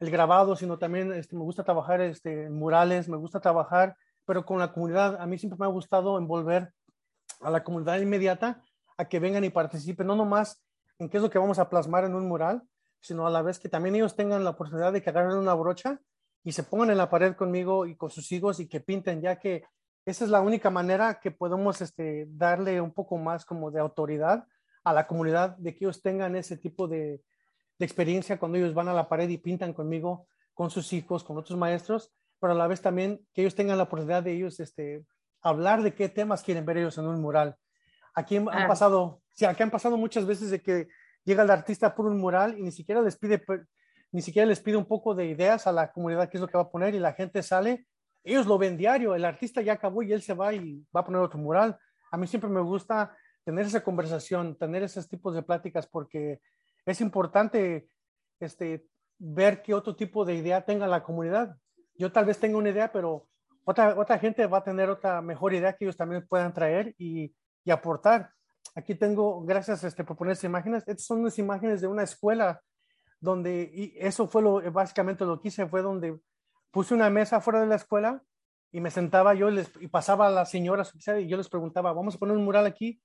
[0.00, 4.44] el grabado, sino también este, me gusta trabajar este, en murales, me gusta trabajar, pero
[4.44, 5.20] con la comunidad.
[5.20, 6.72] A mí siempre me ha gustado envolver
[7.40, 8.62] a la comunidad inmediata
[8.96, 10.62] a que vengan y participen, no nomás
[10.98, 12.62] en qué es lo que vamos a plasmar en un mural,
[13.00, 16.00] sino a la vez que también ellos tengan la oportunidad de que agarren una brocha
[16.44, 19.38] y se pongan en la pared conmigo y con sus hijos y que pinten, ya
[19.38, 19.64] que
[20.04, 24.46] esa es la única manera que podemos este, darle un poco más como de autoridad
[24.84, 27.22] a la comunidad, de que ellos tengan ese tipo de,
[27.78, 31.38] de experiencia cuando ellos van a la pared y pintan conmigo, con sus hijos, con
[31.38, 32.12] otros maestros,
[32.42, 35.06] pero a la vez también que ellos tengan la oportunidad de ellos este,
[35.42, 37.56] hablar de qué temas quieren ver ellos en un mural.
[38.16, 38.66] Aquí han ah.
[38.66, 40.88] pasado, sí, aquí han pasado muchas veces de que
[41.24, 43.40] llega el artista por un mural y ni siquiera les pide
[44.10, 46.58] ni siquiera les pide un poco de ideas a la comunidad qué es lo que
[46.58, 47.86] va a poner y la gente sale,
[48.24, 51.04] ellos lo ven diario, el artista ya acabó y él se va y va a
[51.04, 51.78] poner otro mural.
[52.10, 56.40] A mí siempre me gusta tener esa conversación, tener esos tipos de pláticas porque
[56.84, 57.88] es importante
[58.40, 58.84] este,
[59.16, 61.56] ver qué otro tipo de idea tenga la comunidad.
[62.02, 63.28] Yo tal vez tenga una idea, pero
[63.64, 67.32] otra, otra gente va a tener otra mejor idea que ellos también puedan traer y,
[67.64, 68.32] y aportar.
[68.74, 72.60] Aquí tengo, gracias este, por poner estas imágenes, estas son unas imágenes de una escuela
[73.20, 76.18] donde, y eso fue lo, básicamente lo que hice, fue donde
[76.72, 78.20] puse una mesa fuera de la escuela
[78.72, 82.16] y me sentaba yo les, y pasaba a las señoras y yo les preguntaba, vamos
[82.16, 83.00] a poner un mural aquí,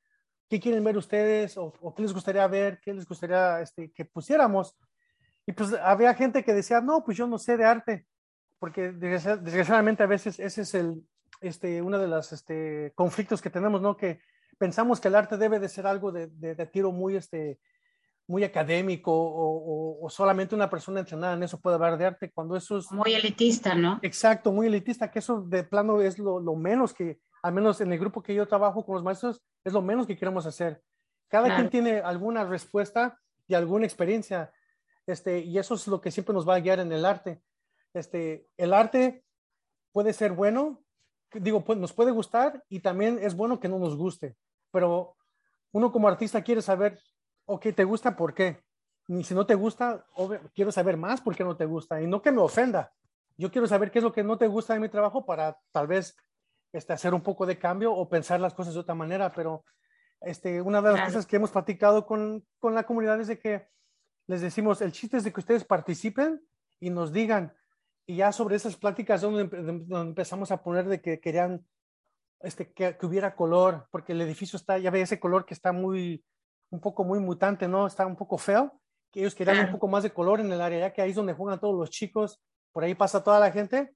[0.49, 1.55] ¿qué quieren ver ustedes?
[1.55, 2.79] ¿O, o qué les gustaría ver?
[2.81, 4.75] ¿Qué les gustaría este, que pusiéramos?
[5.45, 8.07] Y pues había gente que decía, no, pues yo no sé de arte,
[8.59, 11.03] porque desgraciadamente a veces ese es el,
[11.41, 13.97] este, uno de los este, conflictos que tenemos, ¿no?
[13.97, 14.19] Que
[14.57, 17.59] pensamos que el arte debe de ser algo de, de, de tiro muy, este,
[18.27, 22.57] muy académico o, o, solamente una persona entrenada en eso puede hablar de arte cuando
[22.57, 22.91] eso es...
[22.91, 23.99] Muy elitista, ¿no?
[24.01, 27.93] Exacto, muy elitista, que eso de plano es lo, lo, menos que, al menos en
[27.93, 30.81] el grupo que yo trabajo con los maestros, es lo menos que queremos hacer.
[31.29, 31.61] Cada claro.
[31.61, 34.51] quien tiene alguna respuesta y alguna experiencia,
[35.05, 37.41] este, y eso es lo que siempre nos va a guiar en el arte.
[37.97, 39.23] Este, el arte
[39.91, 40.83] puede ser bueno,
[41.33, 44.37] digo, pues, nos puede gustar y también es bueno que no nos guste,
[44.71, 45.15] pero
[45.71, 46.99] uno como artista quiere saber
[47.47, 48.61] ok, te gusta, ¿por qué?
[49.07, 50.05] Y si no te gusta,
[50.53, 52.91] quiero saber más por qué no te gusta y no que me ofenda.
[53.37, 55.87] Yo quiero saber qué es lo que no te gusta de mi trabajo para tal
[55.87, 56.15] vez
[56.73, 59.63] este, hacer un poco de cambio o pensar las cosas de otra manera, pero
[60.21, 63.67] este, una de las cosas que hemos platicado con, con la comunidad es de que
[64.27, 66.41] les decimos, el chiste es de que ustedes participen
[66.81, 67.55] y nos digan,
[68.07, 71.65] y ya sobre esas pláticas donde, donde empezamos a poner de que querían
[72.39, 75.73] este, que, que, hubiera color, porque el edificio está, ya ve ese color que está
[75.73, 76.23] muy,
[76.69, 77.85] un poco muy mutante, ¿no?
[77.85, 78.79] Está un poco feo,
[79.11, 81.15] que ellos querían un poco más de color en el área, ya que ahí es
[81.15, 82.41] donde juegan todos los chicos,
[82.71, 83.93] por ahí pasa toda la gente.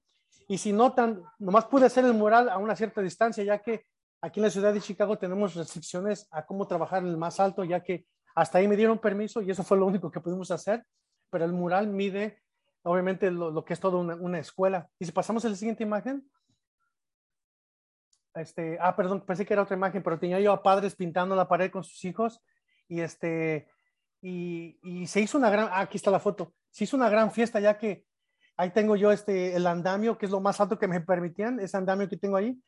[0.48, 3.86] Y si notan, nomás pude hacer el mural a una cierta distancia, ya que
[4.20, 7.64] aquí en la ciudad de Chicago tenemos restricciones a cómo trabajar en el más alto,
[7.64, 10.84] ya que hasta ahí me dieron permiso y eso fue lo único que pudimos hacer,
[11.30, 12.42] pero el mural mide
[12.82, 14.88] obviamente lo, que es toda una, escuela.
[14.98, 16.28] Y si pasamos a la siguiente imagen,
[18.34, 21.48] este, ah, perdón, pensé que era otra imagen, pero tenía yo a padres pintando la
[21.48, 22.42] pared con sus hijos.
[22.88, 23.68] Y este,
[24.20, 27.30] y, y se hizo una gran, ah, aquí está la foto, se hizo una gran
[27.30, 28.06] fiesta ya que
[28.56, 31.76] ahí tengo yo este, el andamio, que es lo más alto que me permitían, ese
[31.76, 32.60] andamio que tengo ahí,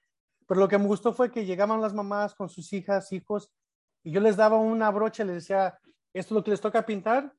[0.47, 3.53] pero lo que me gustó fue que llegaban las mamás con sus hijas, hijos,
[4.03, 5.79] y yo les daba una brocha, les decía,
[6.13, 7.33] esto es lo que les toca pintar,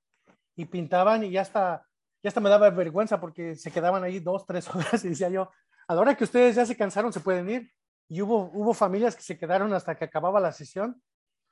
[0.55, 1.85] y pintaban y ya hasta,
[2.25, 5.51] ya hasta me daba vergüenza porque se quedaban ahí dos, tres horas y decía yo,
[5.87, 7.71] a la hora que ustedes ya se cansaron, se pueden ir.
[8.09, 10.99] Y hubo, hubo familias que se quedaron hasta que acababa la sesión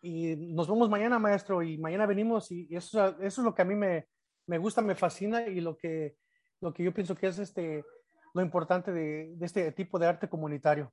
[0.02, 3.66] y nos vemos mañana, maestro, y mañana venimos y, eso, eso es lo que a
[3.66, 4.08] mí me,
[4.48, 6.16] me gusta, me fascina y lo que,
[6.60, 7.86] lo que yo pienso que es este,
[8.34, 10.92] lo importante de, este tipo de arte comunitario.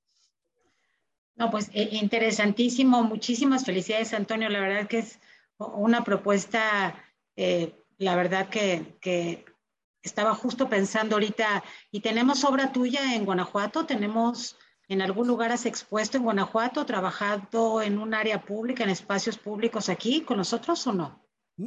[1.36, 3.02] No, pues eh, interesantísimo.
[3.02, 4.50] Muchísimas felicidades, Antonio.
[4.50, 5.20] La verdad que es
[5.56, 7.02] una propuesta,
[7.34, 9.46] eh, la verdad que,
[10.02, 13.86] estaba justo pensando ahorita, ¿y tenemos obra tuya en Guanajuato?
[13.86, 19.38] ¿Tenemos en algún lugar has expuesto en Guanajuato, trabajado en un área pública, en espacios
[19.38, 21.24] públicos aquí con nosotros o no?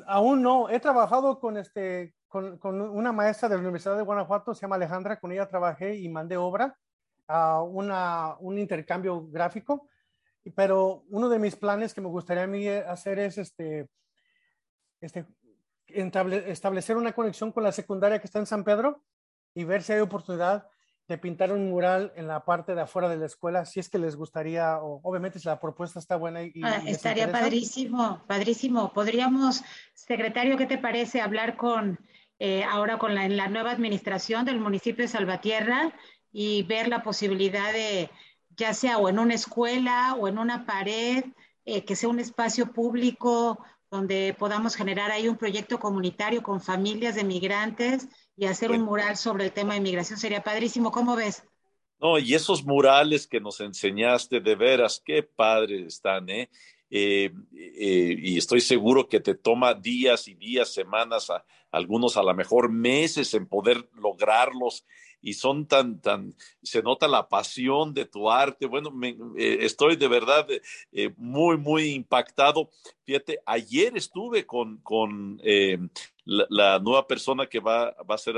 [0.08, 0.70] Aún no.
[0.70, 5.20] He trabajado con, este, con, una maestra de la Universidad de Guanajuato, se llama Alejandra,
[5.20, 6.78] con ella trabajé y mandé obra
[7.28, 9.88] a una, un intercambio gráfico,
[10.54, 13.88] pero uno de mis planes que me gustaría a mí hacer es este,
[15.00, 15.26] este,
[15.94, 19.04] establecer una conexión con la secundaria que está en San Pedro
[19.54, 20.68] y ver si hay oportunidad
[21.08, 24.00] de pintar un mural en la parte de afuera de la escuela, si es que
[24.00, 26.44] les gustaría, o obviamente si la propuesta está buena.
[26.44, 28.94] Y, ah, estaría padrísimo, padrísimo.
[28.94, 29.64] Podríamos,
[29.94, 32.00] secretario, ¿qué te parece hablar con
[32.40, 35.94] eh, ahora con la, en la nueva administración del municipio de Salvatierra
[36.32, 38.10] y ver la posibilidad de,
[38.58, 41.26] ya sea o en una escuela o en una pared,
[41.66, 43.64] eh, que sea un espacio público
[43.94, 49.18] donde podamos generar ahí un proyecto comunitario con familias de migrantes y hacer un mural
[49.18, 50.18] sobre el tema de migración.
[50.18, 50.92] Sería padrísimo.
[50.92, 51.44] ¿Cómo ves?
[52.00, 56.50] No, y esos murales que nos enseñaste, de veras, qué padres están, ¿eh?
[56.90, 62.24] Eh, eh, y estoy seguro que te toma días y días, semanas, a, algunos a
[62.24, 64.86] lo mejor meses en poder lograrlos
[65.24, 68.68] y son tan, tan, se nota la pasión de tu arte.
[68.68, 68.92] Bueno,
[69.36, 70.46] eh, estoy de verdad
[71.18, 72.70] muy, muy impactado.
[73.04, 75.42] Fíjate, ayer estuve con, con
[76.26, 78.36] la, nueva persona que va, va a ser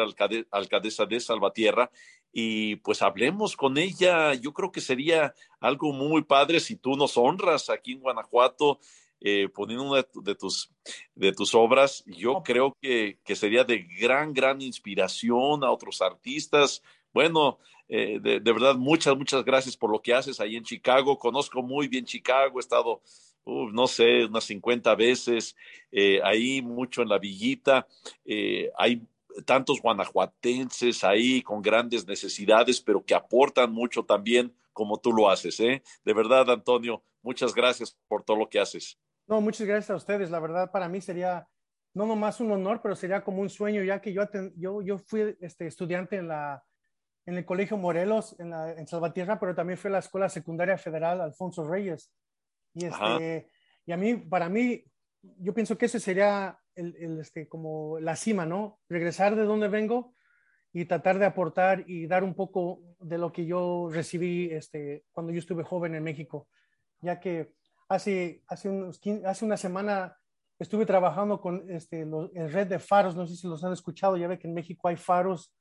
[0.51, 1.91] alcaldesa de Salvatierra
[2.37, 4.33] y pues hablemos con ella.
[4.33, 8.79] Yo creo que sería algo muy padre si tú nos honras aquí en Guanajuato
[9.27, 10.69] eh, poniendo una de tus,
[11.15, 12.03] de tus obras.
[12.05, 16.83] Yo creo que, que, sería de gran, gran inspiración a otros artistas.
[17.11, 17.57] Bueno,
[17.89, 21.17] eh, de, verdad, muchas, muchas gracias por lo que haces ahí en Chicago.
[21.17, 23.01] Conozco muy bien Chicago, he estado,
[23.45, 25.55] no sé, unas 50 veces
[25.91, 27.87] eh, ahí, mucho en la villita.
[28.77, 29.01] hay
[29.43, 35.59] tantos guanajuatenses ahí con grandes necesidades, pero que aportan mucho también como tú lo haces.
[35.61, 35.81] ¿eh?
[36.03, 38.99] De verdad, Antonio, muchas gracias por todo lo que haces.
[39.27, 40.29] No, muchas gracias a ustedes.
[40.29, 41.47] La verdad, para mí sería
[41.95, 44.23] no nomás un honor, pero sería como un sueño, ya que yo,
[44.57, 46.61] yo, yo fui este, estudiante en, la,
[47.25, 50.77] en el Colegio Morelos, en, la, en Salvatierra, pero también fui a la Escuela Secundaria
[50.77, 52.11] Federal Alfonso Reyes.
[52.73, 53.49] Y, este,
[53.85, 54.83] y a mí, para mí,
[55.39, 58.79] yo pienso que ese sería el, este, como la cima, ¿no?
[58.89, 60.13] Regresar de donde vengo
[60.73, 65.31] y tratar de aportar y dar un poco de lo que yo recibí este, cuando
[65.31, 66.49] yo estuve joven en México,
[66.99, 67.53] ya que
[67.87, 70.17] hace, hace, unos hace una semana
[70.59, 74.27] estuve trabajando con este, el red de faros, no sé si los han escuchado, ya
[74.27, 75.53] ve que en México hay faros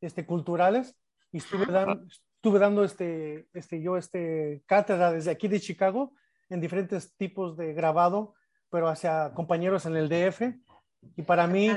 [0.00, 0.96] este, culturales
[1.32, 6.12] y estuve, dando, estuve dando este, este, yo este, cátedra desde aquí de Chicago
[6.48, 8.34] en diferentes tipos de grabado
[8.70, 10.42] pero hacia compañeros en el DF.
[11.16, 11.68] Y para mí,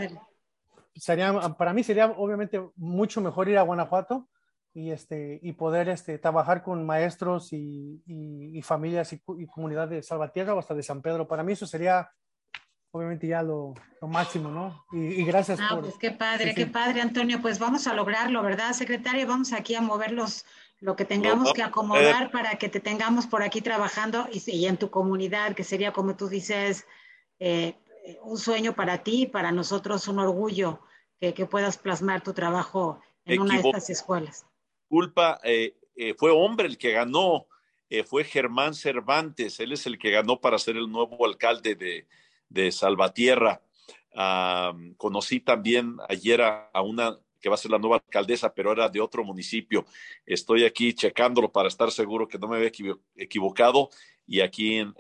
[0.96, 4.30] sería, para mí sería obviamente mucho mejor ir a Guanajuato
[4.74, 10.56] y, este, y poder este, trabajar con maestros y, y, familias y, comunidad de Salvatierra
[10.56, 11.28] o hasta de San Pedro.
[11.28, 12.10] Para mí eso sería
[12.92, 14.86] obviamente ya lo, lo máximo, ¿no?
[14.92, 15.82] Y, gracias ah, por...
[15.82, 17.42] Pues qué padre, qué padre, Antonio.
[17.42, 19.28] Pues vamos a lograrlo, ¿verdad, secretario?
[19.28, 20.46] Vamos aquí a mover los,
[20.80, 24.92] lo que tengamos que acomodar para que te tengamos por aquí trabajando y, en tu
[24.92, 26.86] comunidad, que sería, como tú dices,
[27.40, 27.76] eh,
[28.22, 30.82] un sueño para ti y para nosotros un orgullo
[31.20, 34.46] que, puedas plasmar tu trabajo en una de estas escuelas.
[34.94, 37.48] Culpa, eh, eh, fue hombre el que ganó,
[38.06, 41.76] fue Germán Cervantes, él es el que ganó para ser el nuevo alcalde
[42.50, 43.62] de, Salvatierra.
[44.98, 49.02] conocí también ayer a una que va a ser la nueva alcaldesa, pero era de
[49.02, 49.86] otro municipio.
[50.26, 52.72] Estoy aquí checándolo para estar seguro que no me había
[53.18, 53.90] equivocado
[54.26, 54.94] y aquí en,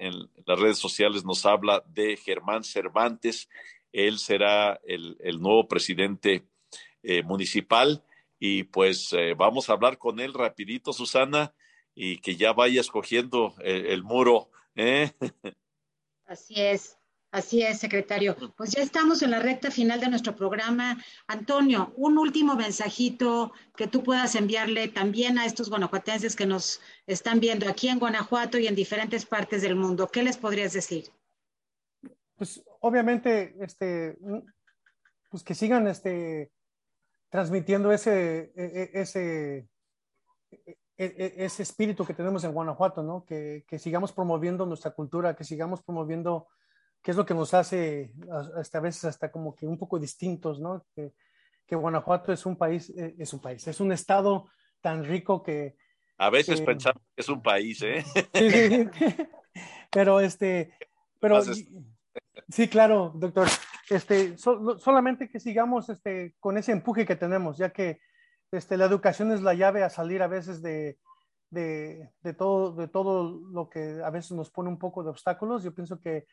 [0.45, 3.49] las redes sociales nos habla de Germán Cervantes.
[3.93, 6.43] Él será el, nuevo presidente
[7.01, 8.03] eh, municipal
[8.45, 11.53] y pues eh, vamos a hablar con él rapidito, Susana,
[11.95, 14.51] y que ya vaya escogiendo el, el muro.
[14.75, 15.13] ¿eh?
[16.25, 16.97] Así es.
[17.31, 18.35] Así es, secretario.
[18.57, 21.01] Pues ya estamos en la recta final de nuestro programa.
[21.25, 27.39] Antonio, un último mensajito que tú puedas enviarle también a estos guanajuatenses que nos están
[27.39, 30.09] viendo aquí en Guanajuato y en diferentes partes del mundo.
[30.09, 31.05] ¿Qué les podrías decir?
[32.35, 34.17] Pues obviamente, este,
[35.29, 36.51] pues que sigan este,
[37.33, 39.67] transmitiendo ese, e, e, ese,
[40.95, 43.25] e, ese espíritu que tenemos en Guanajuato, ¿no?
[43.25, 46.47] Que, que sigamos promoviendo nuestra cultura, que sigamos promoviendo
[47.01, 48.13] que es lo que nos hace
[48.55, 50.85] hasta a veces hasta como que un poco distintos, ¿no?
[50.95, 51.11] Que,
[51.71, 54.47] Guanajuato es un país, es un país, es un estado
[54.79, 55.75] tan rico que...
[56.19, 58.05] A veces pensamos que es un país, ¿eh?
[58.31, 58.89] Sí, sí,
[59.91, 60.71] pero este,
[61.19, 61.41] pero
[62.47, 63.47] sí, claro, doctor,
[63.89, 67.99] este, solamente que sigamos este, con ese empuje que tenemos, ya que
[68.51, 70.97] este, la educación es la llave a salir a veces de,
[71.49, 75.63] de, de, todo, de todo lo que a veces nos pone un poco de obstáculos.
[75.63, 76.25] Yo pienso que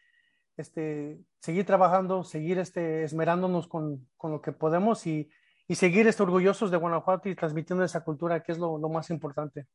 [0.56, 5.30] este, seguir trabajando, seguir este, esmerándonos con, con lo que podemos y,
[5.66, 9.10] y, seguir este, orgullosos de Guanajuato y transmitiendo esa cultura, que es lo, lo más
[9.10, 9.66] importante.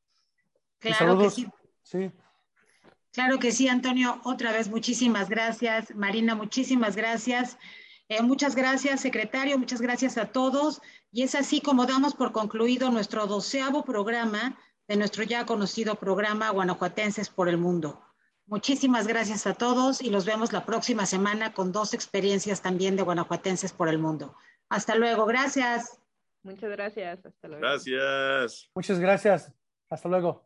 [0.79, 1.47] Claro que sí.
[1.81, 2.11] sí.
[3.15, 4.19] Claro que sí, Antonio.
[4.25, 5.95] Otra vez, muchísimas gracias.
[5.95, 7.57] Marina, muchísimas gracias.
[8.09, 9.57] Eh, muchas gracias, secretario.
[9.57, 10.81] Muchas gracias a todos.
[11.13, 14.57] Y es así como damos por concluido nuestro doceavo programa
[14.89, 18.01] de nuestro ya conocido programa Guanajuatenses por el Mundo.
[18.47, 23.03] Muchísimas gracias a todos y los vemos la próxima semana con dos experiencias también de
[23.03, 24.35] guanajuatenses por el mundo.
[24.67, 25.99] Hasta luego, gracias.
[26.43, 27.61] Muchas gracias, hasta luego.
[27.61, 28.69] Gracias.
[28.75, 29.53] Muchas gracias,
[29.89, 30.45] hasta luego.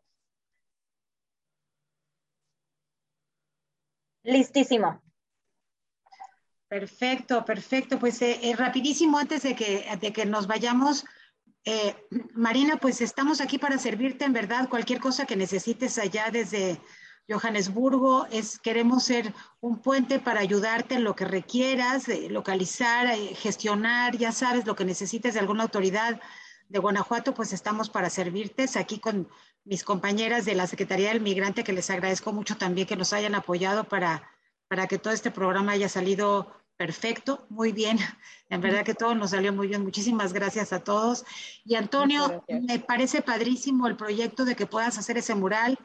[4.30, 5.02] Listísimo.
[6.68, 7.98] Perfecto, perfecto.
[7.98, 11.04] Pues eh, eh, rapidísimo, antes de que, de que nos vayamos,
[11.64, 11.96] eh,
[12.32, 16.80] Marina, pues estamos aquí para servirte en verdad cualquier cosa que necesites allá desde
[17.28, 24.32] Johannesburgo, es, queremos ser un puente para ayudarte en lo que requieras, localizar, gestionar, ya
[24.32, 26.20] sabes, lo que necesites de alguna autoridad
[26.68, 28.66] de Guanajuato, pues estamos para servirte.
[28.76, 29.28] Aquí con
[29.64, 33.34] mis compañeras de la Secretaría del Migrante, que les agradezco mucho también que nos hayan
[33.34, 34.28] apoyado para,
[34.68, 37.98] para que todo este programa haya salido perfecto, muy bien.
[38.48, 39.82] En verdad que todo nos salió muy bien.
[39.82, 41.24] Muchísimas gracias a todos.
[41.64, 45.78] Y Antonio, me parece padrísimo el proyecto de que puedas hacer ese mural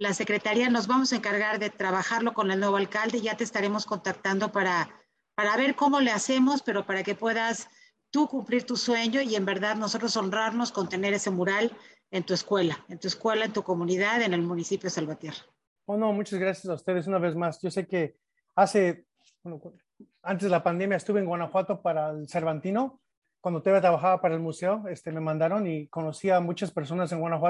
[0.00, 3.20] la Secretaría nos vamos a encargar de trabajarlo con el nuevo alcalde.
[3.20, 4.88] Ya te estaremos contactando para,
[5.34, 7.68] para ver cómo le hacemos, pero para que puedas
[8.10, 11.76] tú cumplir tu sueño y en verdad nosotros honrarnos con tener ese mural
[12.10, 15.38] en tu escuela, en tu escuela, en tu comunidad, en el municipio de Salvatierra.
[15.86, 17.60] Oh, no, muchas gracias a ustedes una vez más.
[17.60, 18.16] Yo sé que
[18.54, 19.06] hace,
[19.42, 19.60] bueno,
[20.22, 23.00] antes de la pandemia estuve en Guanajuato para el Cervantino.
[23.40, 27.20] Cuando todavía trabajaba para el museo, este, me mandaron y conocí a muchas personas en
[27.20, 27.48] Guanajuato